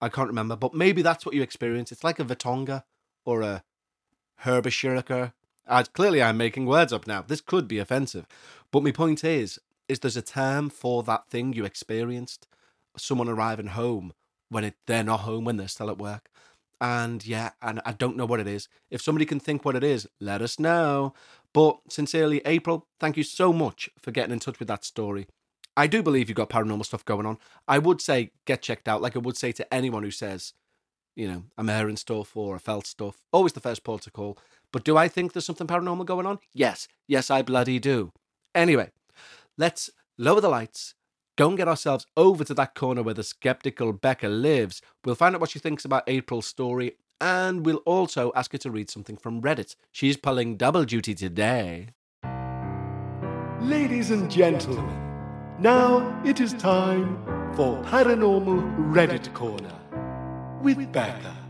[0.00, 1.92] I can't remember, but maybe that's what you experience.
[1.92, 2.82] It's like a Vatonga
[3.24, 3.62] or a
[4.42, 5.32] Herbishirika.
[5.66, 7.22] Uh, clearly, I'm making words up now.
[7.22, 8.26] This could be offensive,
[8.70, 12.46] but my point is, is there's a term for that thing you experienced.
[12.96, 14.12] Someone arriving home
[14.48, 16.28] when it, they're not home when they're still at work.
[16.80, 18.68] And yeah, and I don't know what it is.
[18.90, 21.14] If somebody can think what it is, let us know.
[21.54, 25.28] But sincerely, April, thank you so much for getting in touch with that story.
[25.76, 27.38] I do believe you've got paranormal stuff going on.
[27.68, 30.54] I would say get checked out, like I would say to anyone who says,
[31.14, 33.22] you know, I'm hearing stuff or I felt stuff.
[33.32, 34.38] Always the first port to call.
[34.72, 36.38] But do I think there's something paranormal going on?
[36.54, 36.88] Yes.
[37.06, 38.12] Yes, I bloody do.
[38.54, 38.90] Anyway,
[39.58, 40.94] let's lower the lights,
[41.36, 44.80] go and get ourselves over to that corner where the skeptical Becca lives.
[45.04, 48.70] We'll find out what she thinks about April's story, and we'll also ask her to
[48.70, 49.76] read something from Reddit.
[49.90, 51.88] She's pulling double duty today.
[53.60, 54.98] Ladies and gentlemen,
[55.58, 57.22] now it is time
[57.54, 59.78] for Paranormal Reddit Corner
[60.62, 61.41] with Becca.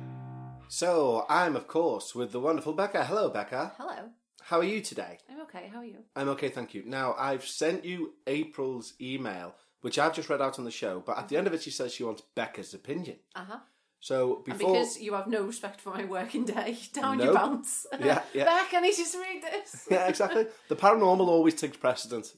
[0.76, 3.04] So, I'm, of course, with the wonderful Becca.
[3.04, 3.74] Hello, Becca.
[3.76, 4.08] Hello.
[4.40, 5.18] How are you today?
[5.30, 5.68] I'm okay.
[5.70, 5.98] How are you?
[6.16, 6.82] I'm okay, thank you.
[6.86, 11.18] Now, I've sent you April's email, which I've just read out on the show, but
[11.18, 13.16] at the end of it, she says she wants Becca's opinion.
[13.36, 13.58] Uh huh.
[14.00, 14.72] So, And before.
[14.72, 17.24] because you have no respect for my working day, down Nope.
[17.26, 17.86] your bounce.
[18.00, 18.44] Yeah, yeah.
[18.44, 19.86] Beck, I need you to read this.
[19.90, 20.46] yeah, exactly.
[20.70, 22.34] The paranormal always takes precedence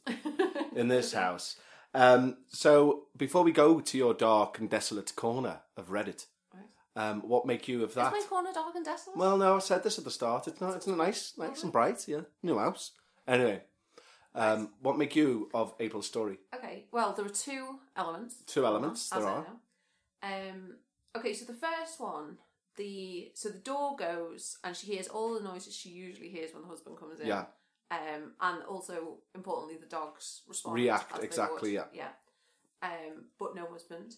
[0.74, 1.54] in this house.
[1.94, 6.26] Um, so, before we go to your dark and desolate corner of Reddit,
[6.96, 8.12] um, what make you of Is that?
[8.12, 9.16] my corner dark and desolate?
[9.16, 10.46] Well, no, I said this at the start.
[10.48, 10.76] It's not.
[10.76, 12.06] It's not nice, nice and bright.
[12.06, 12.92] Yeah, new house.
[13.26, 13.62] Anyway,
[14.34, 16.38] um, what make you of April's story?
[16.54, 16.86] okay.
[16.92, 18.36] Well, there are two elements.
[18.46, 19.46] Two elements, As there I are.
[20.22, 20.76] Um.
[21.16, 22.38] Okay, so the first one,
[22.76, 26.62] the so the door goes and she hears all the noises she usually hears when
[26.62, 27.26] the husband comes in.
[27.26, 27.44] Yeah.
[27.90, 30.74] Um, and also importantly, the dogs respond.
[30.74, 31.86] React, exactly, would.
[31.92, 32.08] Yeah.
[32.82, 34.16] Um, but no husband.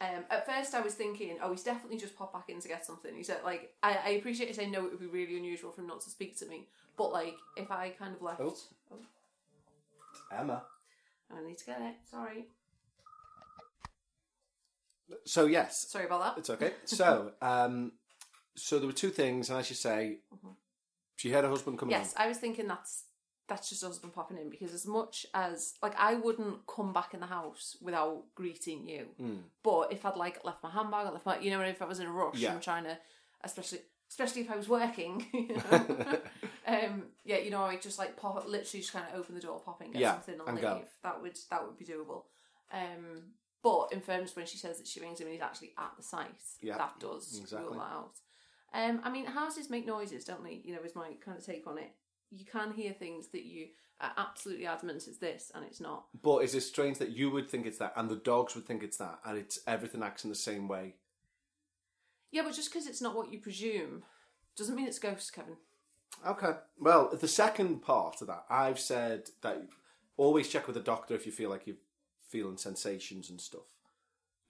[0.00, 2.86] Um, at first, I was thinking, oh, he's definitely just popped back in to get
[2.86, 3.14] something.
[3.16, 4.84] He said, like, I, I appreciate you saying no.
[4.86, 6.68] It would be really unusual for him not to speak to me.
[6.96, 8.56] But like, if I kind of left, Oh.
[8.92, 8.96] oh,
[10.32, 10.62] Emma.
[11.36, 11.94] I need to get it.
[12.10, 12.46] Sorry,
[15.24, 16.38] So yes, sorry about that.
[16.38, 16.72] it's okay.
[16.84, 17.92] So, um,
[18.54, 20.18] so there were two things, and as you say,
[21.16, 21.94] she had her husband coming.
[21.94, 22.02] Mm-hmm.
[22.02, 23.04] Yes, I was thinking that's
[23.48, 27.14] that's just us been popping in because as much as like I wouldn't come back
[27.14, 29.38] in the house without greeting you, Mm.
[29.62, 31.98] but if I'd like left my handbag, I left my you know if I was
[32.00, 32.52] in a rush Yeah.
[32.52, 32.98] and trying to,
[33.42, 33.80] especially
[34.10, 36.20] especially if I was working, you know,
[36.66, 39.60] um, yeah, you know, I just like pop literally just kind of open the door,
[39.64, 40.62] pop in, get Yeah, something, and, and leave.
[40.64, 40.82] go.
[41.02, 42.22] That would that would be doable.
[42.72, 43.32] Um,
[43.62, 46.02] but in fairness, when she says that she rings him and he's actually at the
[46.02, 46.28] site,
[46.60, 47.68] Yeah, that does exactly.
[47.68, 48.14] rule that out.
[48.72, 50.60] Um, I mean, houses make noises, don't they?
[50.64, 51.90] You know, is my kind of take on it.
[52.30, 53.68] You can hear things that you
[54.00, 56.04] are absolutely adamant is this, and it's not.
[56.22, 58.82] But is it strange that you would think it's that, and the dogs would think
[58.82, 60.94] it's that, and it's everything acts in the same way?
[62.30, 64.02] Yeah, but just because it's not what you presume
[64.56, 65.56] doesn't mean it's ghosts, Kevin.
[66.26, 66.52] Okay.
[66.78, 69.62] Well, the second part of that, I've said that
[70.16, 71.76] always check with a doctor if you feel like you're
[72.28, 73.77] feeling sensations and stuff.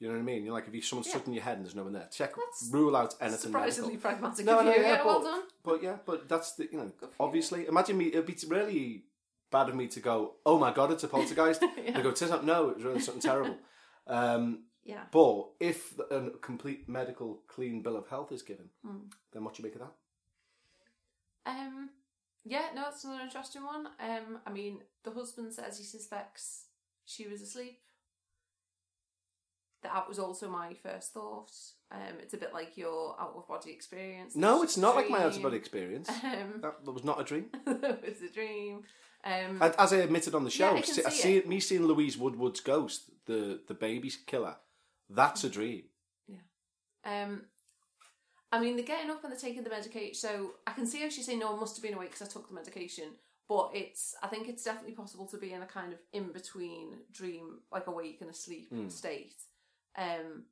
[0.00, 0.44] You know what I mean?
[0.44, 1.14] You're like if you someone's Yeah.
[1.14, 3.90] stuck in your head and there's no one there, check, That's rule out anything Surprisingly
[3.94, 4.10] medical.
[4.10, 4.80] pragmatic No, no, you.
[4.80, 5.42] yeah, Yeah, well but- done.
[5.64, 7.12] But yeah, but that's the you know for you.
[7.18, 7.66] obviously.
[7.66, 8.06] Imagine me.
[8.06, 9.04] It'd be really
[9.50, 10.36] bad of me to go.
[10.46, 11.62] Oh my god, it's a poltergeist.
[11.76, 12.00] Yeah.
[12.02, 13.56] Go, "Tis not- no, it's really something terrible.
[14.06, 15.04] Um, Yeah.
[15.12, 19.08] but if a complete medical clean bill of health is given, Hmm.
[19.32, 19.92] then what do you make of that?
[21.44, 21.90] Um.
[22.44, 23.88] Yeah, no, it's another interesting one.
[24.00, 26.66] Um, I mean, the husband says he suspects
[27.04, 27.80] she was asleep.
[29.82, 31.50] That was also my first thought.
[31.90, 34.34] Um, it's a bit like your out of body experience.
[34.36, 36.08] No, It's not like my out of body experience.
[36.08, 37.46] Um, That, that was not a dream.
[37.64, 38.82] that was a dream.
[39.24, 41.48] Um, And As I admitted on the show, Yeah, I see, I see it.
[41.48, 44.56] me seeing Louise Woodward's ghost, the the baby killer.
[45.08, 45.84] That's a dream.
[46.26, 46.42] Yeah.
[47.04, 47.46] Um,
[48.50, 50.14] I mean, they're getting up and they're taking the medication.
[50.14, 52.30] So I can see how she's saying, "No, I must have been awake because I
[52.30, 53.04] took the medication."
[53.48, 56.98] But it's, I think it's definitely possible to be in a kind of in between
[57.10, 58.88] dream, like awake and asleep Hmm.
[58.88, 59.34] state.
[59.98, 60.44] Um,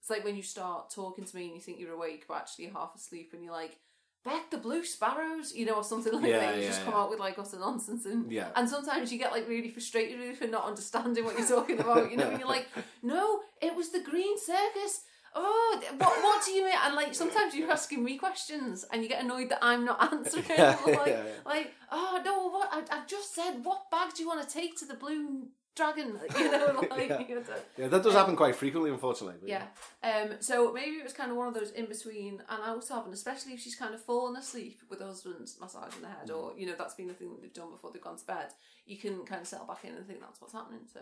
[0.00, 2.64] it's like when you start talking to me and you think you're awake, but actually
[2.66, 3.78] you're half asleep, and you're like,
[4.24, 6.56] "Beck the blue sparrows," you know, or something like Yeah, that.
[6.56, 7.00] You yeah, just come yeah.
[7.00, 8.48] out with like utter nonsense, and Yeah.
[8.56, 11.78] and sometimes you get like really frustrated with it for not understanding what you're talking
[11.78, 12.68] about, you know, and you're like,
[13.02, 15.02] no, it was the green circus.
[15.34, 16.74] Oh, what, what do you mean?
[16.84, 20.44] And like sometimes you're asking me questions and you get annoyed that I'm not answering.
[20.86, 22.68] Like, like, oh no, what?
[22.90, 26.18] I've just said, what bag do you want to take to the blue dragon?
[26.38, 27.20] You know, like, Yeah.
[27.28, 27.42] you know,
[27.76, 29.38] Yeah, that does happen quite frequently, unfortunately.
[29.40, 29.66] but yeah.
[30.02, 32.94] Um, so maybe it was kind of one of those in between, and I also
[32.94, 36.52] happen, especially if she's kind of fallen asleep with her husband massaging the head, or
[36.56, 38.48] you know that's been the thing that they've done before they've gone to bed.
[38.86, 40.80] You can kind of settle back in and think that's what's happening.
[40.92, 41.00] So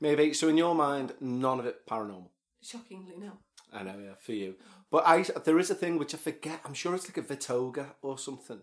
[0.00, 0.32] Maybe.
[0.34, 2.28] So in your mind, none of it paranormal.
[2.62, 3.32] shockingly, no.
[3.72, 4.56] I know, yeah, for you.
[4.90, 6.60] But I, there is a thing which I forget.
[6.64, 8.60] I'm sure it's like a Vitoga or something.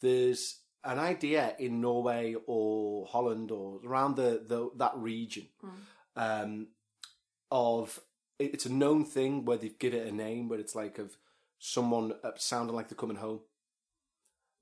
[0.00, 5.48] There's an idea in Norway or Holland or around the, the that region
[6.16, 6.68] um,
[7.50, 8.00] of
[8.38, 11.16] it- it's a known thing where they've given it a name where it's like of
[11.58, 13.40] someone uh, sounding like they're coming home,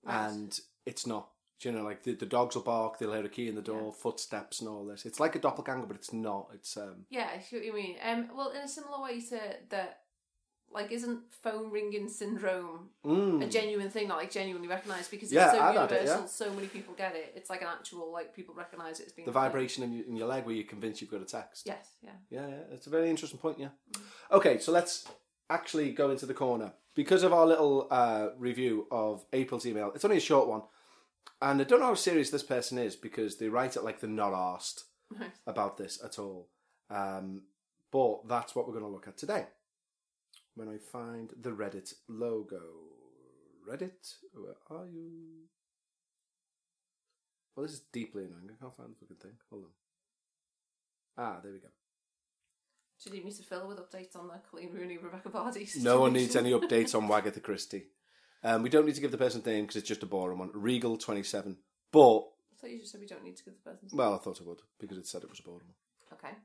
[0.04, 0.28] Right.
[0.30, 1.30] and it's not.
[1.60, 3.62] Do You know, like the, the dogs will bark, they'll hear a key in the
[3.62, 3.90] door, Yeah.
[4.02, 5.06] footsteps, and all this.
[5.06, 6.50] It's like a doppelganger, but it's not.
[6.52, 7.96] It's um, Yeah, I see what you mean.
[8.02, 10.00] Um, well, in a similar way to that,
[10.74, 15.44] like, isn't phone ringing syndrome mm, a genuine thing, not like genuinely recognised because Yeah,
[15.44, 16.26] it's so I've had it, universal, yeah.
[16.26, 17.32] so many people get it.
[17.36, 20.16] It's like an actual like people recognise it as being the vibration in your, in
[20.16, 21.64] your leg where you're convinced you've got a text.
[21.66, 22.10] Yes, yeah.
[22.28, 23.58] Yeah, yeah, it's a very interesting point.
[23.58, 23.68] Yeah.
[24.32, 25.06] Okay, so let's
[25.48, 29.92] actually go into the corner because of our little uh, review of April's email.
[29.94, 30.62] It's only a short one,
[31.40, 34.10] and I don't know how serious this person is because they write it like they're
[34.10, 34.84] not asked
[35.46, 36.48] about this at all.
[36.90, 37.42] Um,
[37.92, 39.46] but that's what we're going to look at today.
[40.56, 42.60] When I find the Reddit logo,
[43.68, 45.48] Reddit, where are you?
[47.56, 48.50] Well, this is deeply annoying.
[48.50, 49.36] I can't find the fucking thing.
[49.50, 49.70] Hold on.
[51.16, 51.68] Ah, there we go.
[53.02, 56.00] Do you need me to fill with updates on the Coleen Rooney, Rebekah Vardy No
[56.00, 57.86] one needs any updates on Wagatha Christie.
[58.42, 60.50] Um, we don't need to give the person's name because it's just a boring one.
[60.54, 61.56] Regal twenty seven.
[61.92, 63.88] But I thought you just said we don't need to give the person.
[63.92, 66.18] well, I thought I would because it said it was a boring one.
[66.18, 66.36] Okay.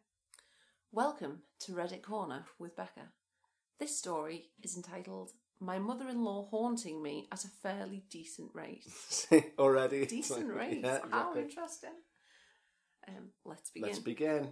[0.92, 3.10] Welcome to Reddit Corner with Becca.
[3.80, 8.86] This story is entitled "My Mother-in-Law Haunting Me at a Fairly Decent Rate."
[9.60, 10.82] Already, Decent like- rate.
[10.84, 11.42] Yeah, How exactly.
[11.44, 11.90] interesting.
[13.08, 13.88] Um, let's begin.
[13.90, 14.50] Let's begin.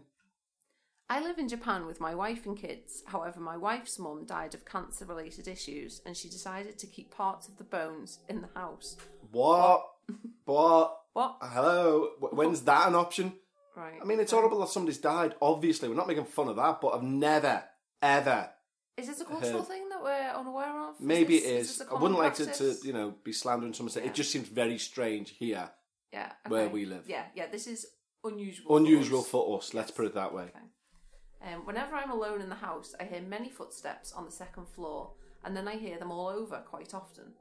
[1.09, 3.01] I live in Japan with my wife and kids.
[3.07, 7.47] However, my wife's mum died of cancer related issues and she decided to keep parts
[7.47, 8.97] of the bones in the house.
[9.31, 9.85] What?
[10.45, 10.97] what?
[11.13, 11.37] What?
[11.41, 12.09] Hello.
[12.19, 13.31] Wh- When's that an option?
[13.73, 13.93] Right.
[14.01, 15.35] I mean, it's horrible that somebody's died.
[15.41, 17.63] Obviously, we're not making fun of that, but I've never,
[18.01, 18.49] ever.
[18.97, 20.99] Is this a cultural heard- thing that we're unaware of?
[20.99, 21.81] Maybe this, it is.
[21.81, 23.93] a I wouldn't like to, to, you know, be slandering someone.
[23.95, 24.03] Yeah.
[24.09, 25.69] It just seems very strange here,
[26.11, 27.03] yeah, where we live.
[27.07, 27.45] Yeah, yeah.
[27.51, 27.85] This is
[28.23, 28.67] unusual.
[28.67, 29.27] for unusual us.
[29.27, 29.73] for us.
[29.75, 30.45] Let's put it that way.
[30.45, 31.53] Okay.
[31.53, 35.11] Um, whenever I'm alone in the house, I hear many footsteps on the second floor,
[35.45, 37.33] and then I hear them all over quite often.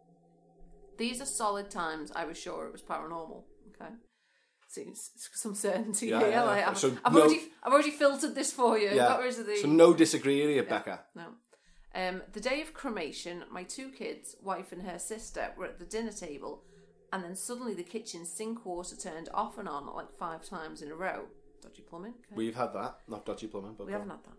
[0.99, 3.45] These are solid times I was sure it was paranormal.
[3.69, 3.92] Okay,
[4.69, 6.31] seems some certainty Yeah, here.
[6.31, 6.43] yeah.
[6.43, 8.89] Like, I've, So I've no- already, I've already filtered this for you.
[8.91, 9.09] Yeah.
[9.09, 11.01] Got rid of the So no disagreeing here, Becca.
[11.14, 11.28] no.
[11.97, 15.86] Um, the day of cremation, my two kids, wife and her sister, were at the
[15.86, 16.62] dinner table,
[17.11, 20.90] and then suddenly the kitchen sink water turned off and on like five times in
[20.90, 21.24] a row.
[21.62, 22.12] Dodgy plumbing.
[22.26, 22.36] Okay.
[22.36, 22.99] We've had that.
[23.09, 24.36] Not dodgy plumbing, but We haven't had that.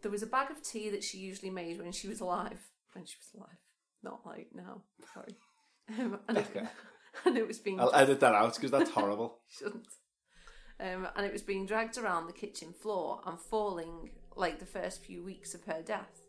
[0.00, 2.60] There was a bag of tea that she usually made when she was alive.
[2.94, 3.58] When she was alive,
[4.02, 4.82] not like now.
[5.12, 5.36] Sorry.
[6.00, 6.66] Um, and, it, Okay.
[7.26, 9.40] and it was being I'll edit that out because that's horrible.
[9.50, 9.86] shouldn't.
[10.80, 15.04] Um, and it was being dragged around the kitchen floor and falling like the first
[15.04, 16.23] few weeks of her death.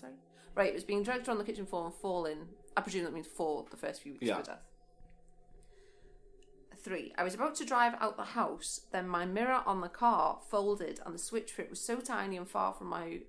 [0.00, 0.18] What's right?
[0.54, 2.48] Right, it was being dragged around the kitchen floor and falling.
[2.76, 4.38] I presume that means for the first few weeks Yeah.
[4.38, 4.62] of her death.
[6.76, 7.12] Three.
[7.18, 11.00] I was about to drive out the house, then my mirror on the car folded,
[11.04, 13.22] and the switch for it was so tiny and far from my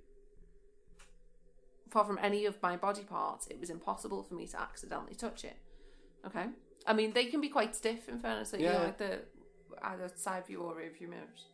[1.90, 5.44] far from any of my body parts, it was impossible for me to accidentally touch
[5.44, 5.58] it.
[6.24, 6.46] Okay.
[6.86, 8.08] I mean, they can be quite stiff.
[8.08, 8.84] In fairness, like, you know, Yeah.
[8.84, 9.26] like the
[9.82, 11.48] either side view or rear view mirrors.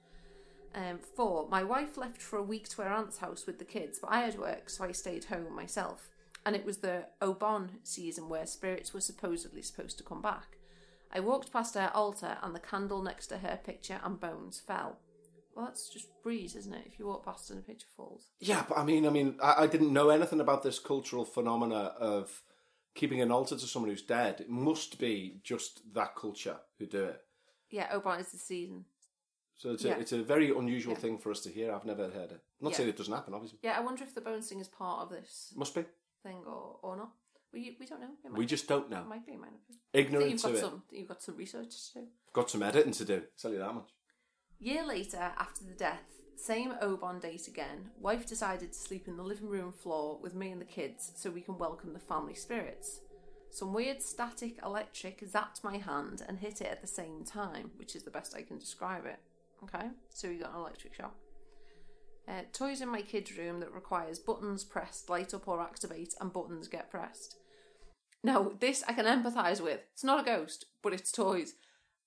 [0.76, 1.47] Um, four.
[1.49, 4.21] My wife left for a week to her aunt's house with the kids, but I
[4.21, 6.09] had work, so I stayed home myself.
[6.45, 10.57] And it was the Obon season where spirits were supposedly supposed to come back.
[11.11, 14.99] I walked past her altar, and the candle next to her picture and bones fell.
[15.55, 16.84] Well, that's just breeze, isn't it?
[16.86, 18.32] If you walk past and a picture falls.
[18.41, 21.93] Yeah, but I mean, I mean, I, I didn't know anything about this cultural phenomena
[21.97, 22.43] of
[22.95, 24.41] keeping an altar to someone who's dead.
[24.41, 27.21] It must be just that culture who do it.
[27.69, 28.84] Yeah, Oban is the season.
[29.58, 30.99] So it's a, it's a very unusual Yeah.
[30.99, 31.74] thing for us to hear.
[31.74, 32.41] I've never heard it.
[32.60, 32.78] Not Yeah.
[32.78, 33.60] saying it doesn't happen, obviously.
[33.64, 35.86] Yeah, I wonder if the bone sting is part of this Must be.
[36.24, 37.12] thing or, or not.
[37.53, 38.10] We, we don't know.
[38.32, 38.45] We be.
[38.45, 39.06] just don't It know.
[39.06, 39.76] might be, it might not be.
[39.93, 40.60] Ignorant you've to got it.
[40.60, 42.08] some you've got some research to do.
[42.34, 43.24] Got some editing to do.
[43.41, 43.89] Tell you that much.
[44.60, 46.03] Year later, after the death,
[46.36, 50.51] same Oban date again, wife decided to sleep in the living room floor with me
[50.51, 52.99] and the kids so we can welcome the family spirits.
[53.51, 57.95] Some weird static electric zapped my hand and hit it at the same time, which
[57.95, 59.20] is the best I can describe it.
[59.64, 61.16] Okay, so we got an electric shock.
[62.28, 66.34] Uh, toys in my kids' room that requires buttons pressed, light up or activate, and
[66.34, 67.36] buttons get pressed.
[68.24, 69.82] Now, this I can empathise with.
[69.93, 71.53] It's not a ghost, but it's toys.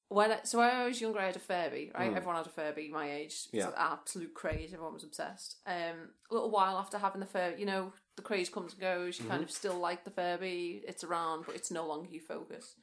[0.09, 1.93] When I, so when I was younger, I had a Furby.
[1.95, 3.33] Right, everyone had a Furby my age.
[3.33, 3.69] It's Yeah.
[3.69, 4.73] an absolute craze.
[4.73, 5.57] Everyone was obsessed.
[5.67, 9.21] Um, a little while after having the Furby, you know, the craze comes and goes.
[9.21, 10.83] You kind of still like the Furby.
[10.89, 12.75] It's around, but it's no longer your focus.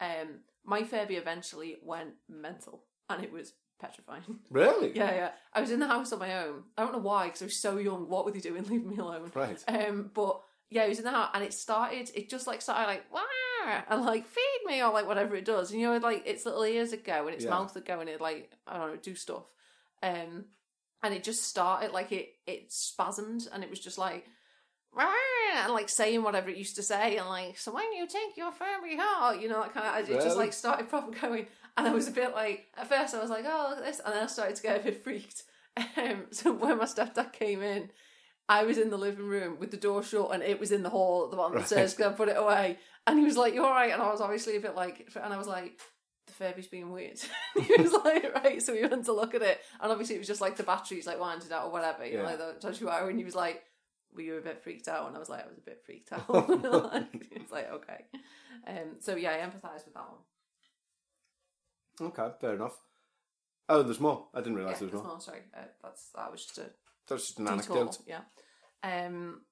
[0.00, 4.22] Um, my Furby eventually went mental, and it was petrifying.
[4.50, 4.92] Really?
[4.94, 5.30] Yeah, yeah.
[5.52, 6.62] I was in the house on my own.
[6.76, 8.08] I don't know why, because I was so young.
[8.08, 8.64] What were they doing?
[8.68, 9.30] Leave me alone.
[9.34, 9.62] Right.
[9.66, 10.40] Um, but
[10.70, 12.10] yeah, I was in the house, and it started.
[12.14, 13.20] It just like started like Wah!
[13.88, 15.70] and like feed me or like whatever it does.
[15.70, 17.50] And you know, like its little ears would go and its Yeah.
[17.50, 19.44] mouth would go and it like I don't know do stuff.
[20.02, 20.46] Um,
[21.02, 24.26] and it just started like it it spasmed and it was just like.
[25.64, 28.52] And like saying whatever it used to say, and like, so when you take your
[28.52, 31.46] Furby heart, you know, that kind of, it just like started proper going.
[31.76, 34.00] And I was a bit like, at first I was like, oh, look at this.
[34.04, 35.44] And then I started to get a bit freaked.
[35.96, 37.90] Um, so when my stepdad came in,
[38.48, 40.90] I was in the living room with the door shut and it was in the
[40.90, 42.76] hall at the bottom of the stairs because I put it away.
[43.06, 43.90] And he was like, you all right?
[43.92, 45.80] And I was obviously a bit like, and I was like,
[46.26, 47.18] the Furby's being weird.
[47.58, 48.60] he was like, right.
[48.60, 49.60] So we went to look at it.
[49.80, 52.24] And obviously it was just like the batteries like winded out or whatever, you know,
[52.24, 52.36] Yeah.
[52.36, 53.08] like the wire.
[53.08, 53.62] And he was like,
[54.14, 55.06] were you a bit freaked out?
[55.06, 56.28] And I was like, I was a bit freaked out.
[56.92, 58.04] like, it's like, okay.
[58.66, 62.08] Um, so yeah, I empathise with that one.
[62.08, 62.78] Okay, fair enough.
[63.68, 64.26] Oh, there's more.
[64.34, 65.12] I didn't realise yeah, there was more.
[65.12, 65.20] more.
[65.20, 66.70] Sorry, uh, that's that was just a
[67.08, 67.98] That's just an detour, anecdote.
[68.06, 68.20] Yeah.
[68.82, 69.42] Um,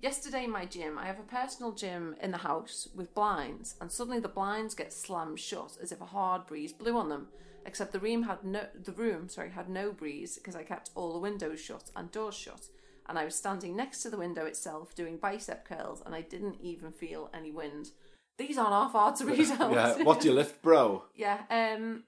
[0.00, 3.90] yesterday, in my gym, I have a personal gym in the house with blinds, and
[3.90, 7.28] suddenly the blinds get slammed shut as if a hard breeze blew on them.
[7.66, 11.12] Except the room had no the room, sorry, had no breeze because I kept all
[11.12, 12.68] the windows shut and doors shut.
[13.10, 16.58] And I was standing next to the window itself doing bicep curls, and I didn't
[16.62, 17.90] even feel any wind.
[18.38, 19.72] These aren't half hard to read out.
[19.72, 21.02] Yeah, what do you lift, bro?
[21.16, 21.40] Yeah.
[21.50, 22.04] Um.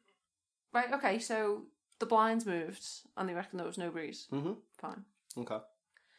[0.72, 0.92] Right.
[0.94, 1.18] Okay.
[1.18, 1.62] So
[1.98, 2.84] the blinds moved,
[3.16, 4.28] and they reckon there was no breeze.
[4.32, 4.58] Mhm.
[4.78, 5.04] Fine.
[5.36, 5.58] Okay.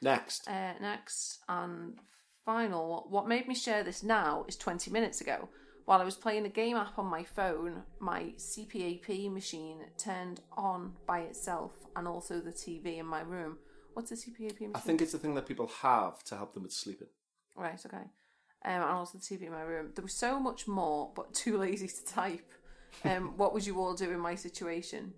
[0.02, 0.48] Next.
[0.50, 1.98] Uh, next and
[2.46, 3.06] final.
[3.10, 5.48] What made me share this now is 20 minutes ago.
[5.86, 10.98] While I was playing a game app on my phone, my CPAP machine turned on
[11.08, 13.60] by itself, and also the TV in my room.
[13.94, 14.72] What's a CPAP machine?
[14.76, 17.08] I think it's the thing that people have to help them with sleeping.
[17.56, 17.98] Right, okay.
[18.66, 19.92] Um, and also the TV in my room.
[19.96, 22.52] There was so much more, but too lazy to type.
[23.04, 25.14] Um, what would you all do in my situation?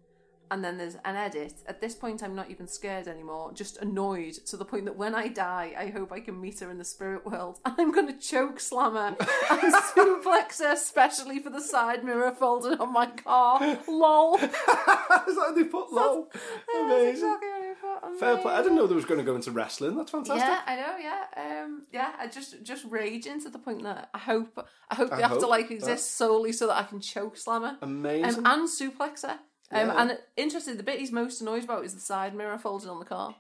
[0.51, 1.53] And then there's an edit.
[1.65, 5.15] At this point, I'm not even scared anymore, just annoyed to the point that when
[5.15, 7.59] I die, I hope I can meet her in the spirit world.
[7.65, 9.15] And I'm going to choke slam her
[9.49, 13.59] and suplex her, especially for the side mirror folded on my car.
[13.88, 14.36] Lol.
[14.36, 16.28] Is that they put lol?
[16.32, 17.09] That's Amazing.
[17.09, 17.55] exactly I thought.
[18.20, 18.53] Fair play.
[18.53, 19.95] I didn't know they was going to go into wrestling.
[19.95, 20.45] That's fantastic.
[20.45, 20.97] Yeah, I know.
[20.97, 22.11] Yeah, um, yeah.
[22.20, 25.34] I just just raging to the point that I hope I hope I they have
[25.34, 28.45] to hope like that- exist solely so that I can choke slam her Amazing.
[28.45, 29.39] um, and suplex her.
[29.72, 30.01] Um, Yeah.
[30.01, 33.05] And interesting, the bit he's most annoyed about is the side mirror folded on the
[33.05, 33.36] car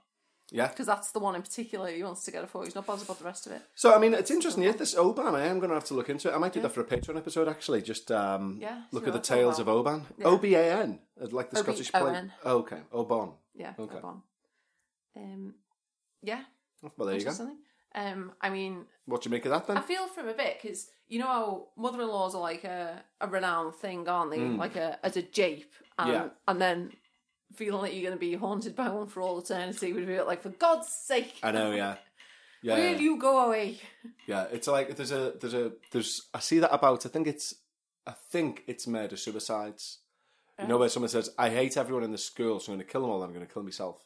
[0.51, 0.67] yeah.
[0.67, 2.63] because that's the one in particular he wants to get her for.
[2.63, 3.61] He's not bothered about the rest of it.
[3.75, 4.63] So I mean, it's interesting.
[4.63, 5.35] Yeah, this Oban.
[5.35, 6.35] I am going to have to look into it.
[6.35, 7.47] I might do that for a Patreon episode.
[7.47, 10.05] Actually, just um, Yeah, look at the tales all of Oban.
[10.17, 10.25] Yeah.
[10.25, 10.99] O B A N,
[11.31, 12.29] like the Scottish play.
[12.45, 13.31] Okay, Oban.
[13.53, 13.73] Yeah.
[13.79, 13.99] Okay.
[14.03, 14.21] on.
[15.15, 15.53] Um,
[16.21, 16.43] yeah.
[16.97, 17.29] Well, there you go.
[17.31, 17.53] interestingly.
[17.95, 19.77] Um, I mean, What do you make of that then?
[19.77, 23.27] I feel for him a bit because you know how mother-in-laws are like a, a
[23.27, 24.39] renowned thing, aren't they?
[24.39, 26.13] Like a as a jape, and Mm.
[26.13, 26.27] Yeah.
[26.47, 26.91] and then
[27.53, 30.17] feeling like you're going to be haunted by one for all eternity would be a
[30.17, 31.71] bit like, for God's sake, I know.
[31.71, 31.95] Yeah.
[32.61, 32.77] Yeah.
[32.93, 33.79] will you go away?
[34.25, 37.53] Yeah, it's like there's a there's a there's I see that about I think it's
[38.07, 39.99] I think it's murder suicides.
[40.59, 42.91] You know where someone says, "I hate everyone in the school, so I'm going to
[42.91, 43.21] kill them all.
[43.21, 44.03] I'm going to kill myself,"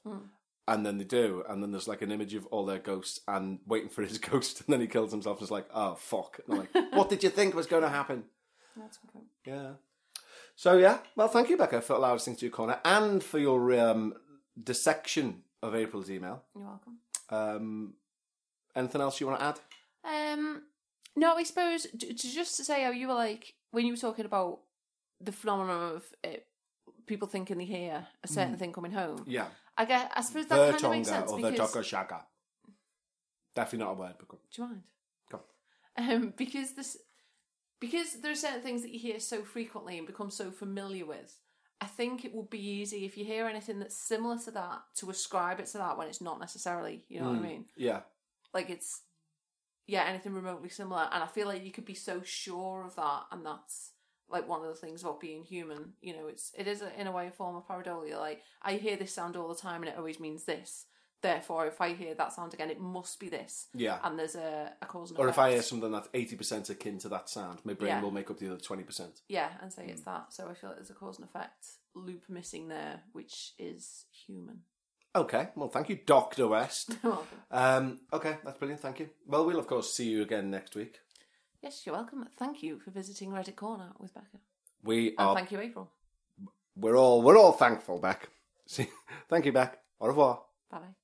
[0.70, 3.60] and then they do, and then there's like an image of all their ghosts and
[3.66, 5.38] waiting for his ghost, and then he kills himself.
[5.38, 6.40] and It's like, oh fuck!
[6.48, 8.24] And I'm like, what did you think was going to happen?
[8.78, 9.26] That's okay.
[9.46, 9.72] Yeah.
[10.56, 13.74] So yeah, well, thank you, Becca, for allowing us into your corner and for your
[13.80, 14.14] um,
[14.62, 16.44] dissection of April's email.
[16.56, 16.98] You're welcome.
[17.30, 17.94] Um,
[18.76, 19.60] anything else you want to add?
[20.34, 20.64] Um,
[21.16, 23.98] no, I suppose j- j- just to say how you were like when you were
[23.98, 24.60] talking about
[25.22, 26.46] the phenomenon of it
[27.06, 29.24] people thinking they hear a certain thing coming home.
[29.28, 29.48] Yeah.
[29.80, 30.12] I get.
[30.14, 31.74] I suppose that kind of makes sense or the because.
[31.74, 32.22] Dogger Shagger.
[33.56, 34.14] Definitely not a word.
[34.20, 34.84] But go- Do you mind?
[35.32, 35.42] go.
[35.98, 36.98] Um, because this,
[37.80, 41.34] because there are certain things that you hear so frequently and become so familiar with.
[41.82, 45.10] I think it would be easy if you hear anything that's similar to that to
[45.10, 47.06] ascribe it to that when it's not necessarily.
[47.08, 47.66] You know what I mean?
[47.78, 48.02] Yeah.
[48.54, 49.02] Like it's,
[49.88, 51.08] yeah, anything remotely similar.
[51.14, 53.92] And I feel like you could be so sure of that, and that's
[54.30, 55.94] like one of the things about being human.
[56.02, 58.18] You know, it's it is a, in a way a form of pareidolia.
[58.20, 60.86] Like I hear this sound all the time, and it always means this.
[61.22, 63.68] Therefore, if I hear that sound again, it must be this.
[63.74, 64.00] Yeah.
[64.06, 67.10] And there's a, a cause and Or if I hear something that's 80% akin to
[67.10, 68.02] that sound, my brain Yeah.
[68.02, 69.20] will make up the other 20%.
[69.28, 69.90] Yeah, and say Hmm.
[69.90, 70.32] it's that.
[70.32, 74.62] So I feel like there's a cause and effect loop missing there, which is human.
[75.14, 75.50] Okay.
[75.56, 76.48] Well, thank you, Dr.
[76.48, 76.96] West.
[77.04, 77.38] You're welcome.
[77.52, 78.82] Um, okay, that's brilliant.
[78.82, 79.10] Thank you.
[79.28, 81.00] Well, we'll, of course, see you again next week.
[81.62, 82.26] Yes, you're welcome.
[82.38, 84.40] Thank you for visiting Reddit Corner with Becca.
[84.84, 85.36] We And are.
[85.36, 85.92] thank you, April.
[86.76, 87.22] We're all.
[87.22, 88.30] We're all thankful, Beck.
[88.66, 88.88] See.
[89.28, 89.80] Thank you, Beck.
[90.00, 90.42] Au revoir.
[90.72, 90.96] Bye bye.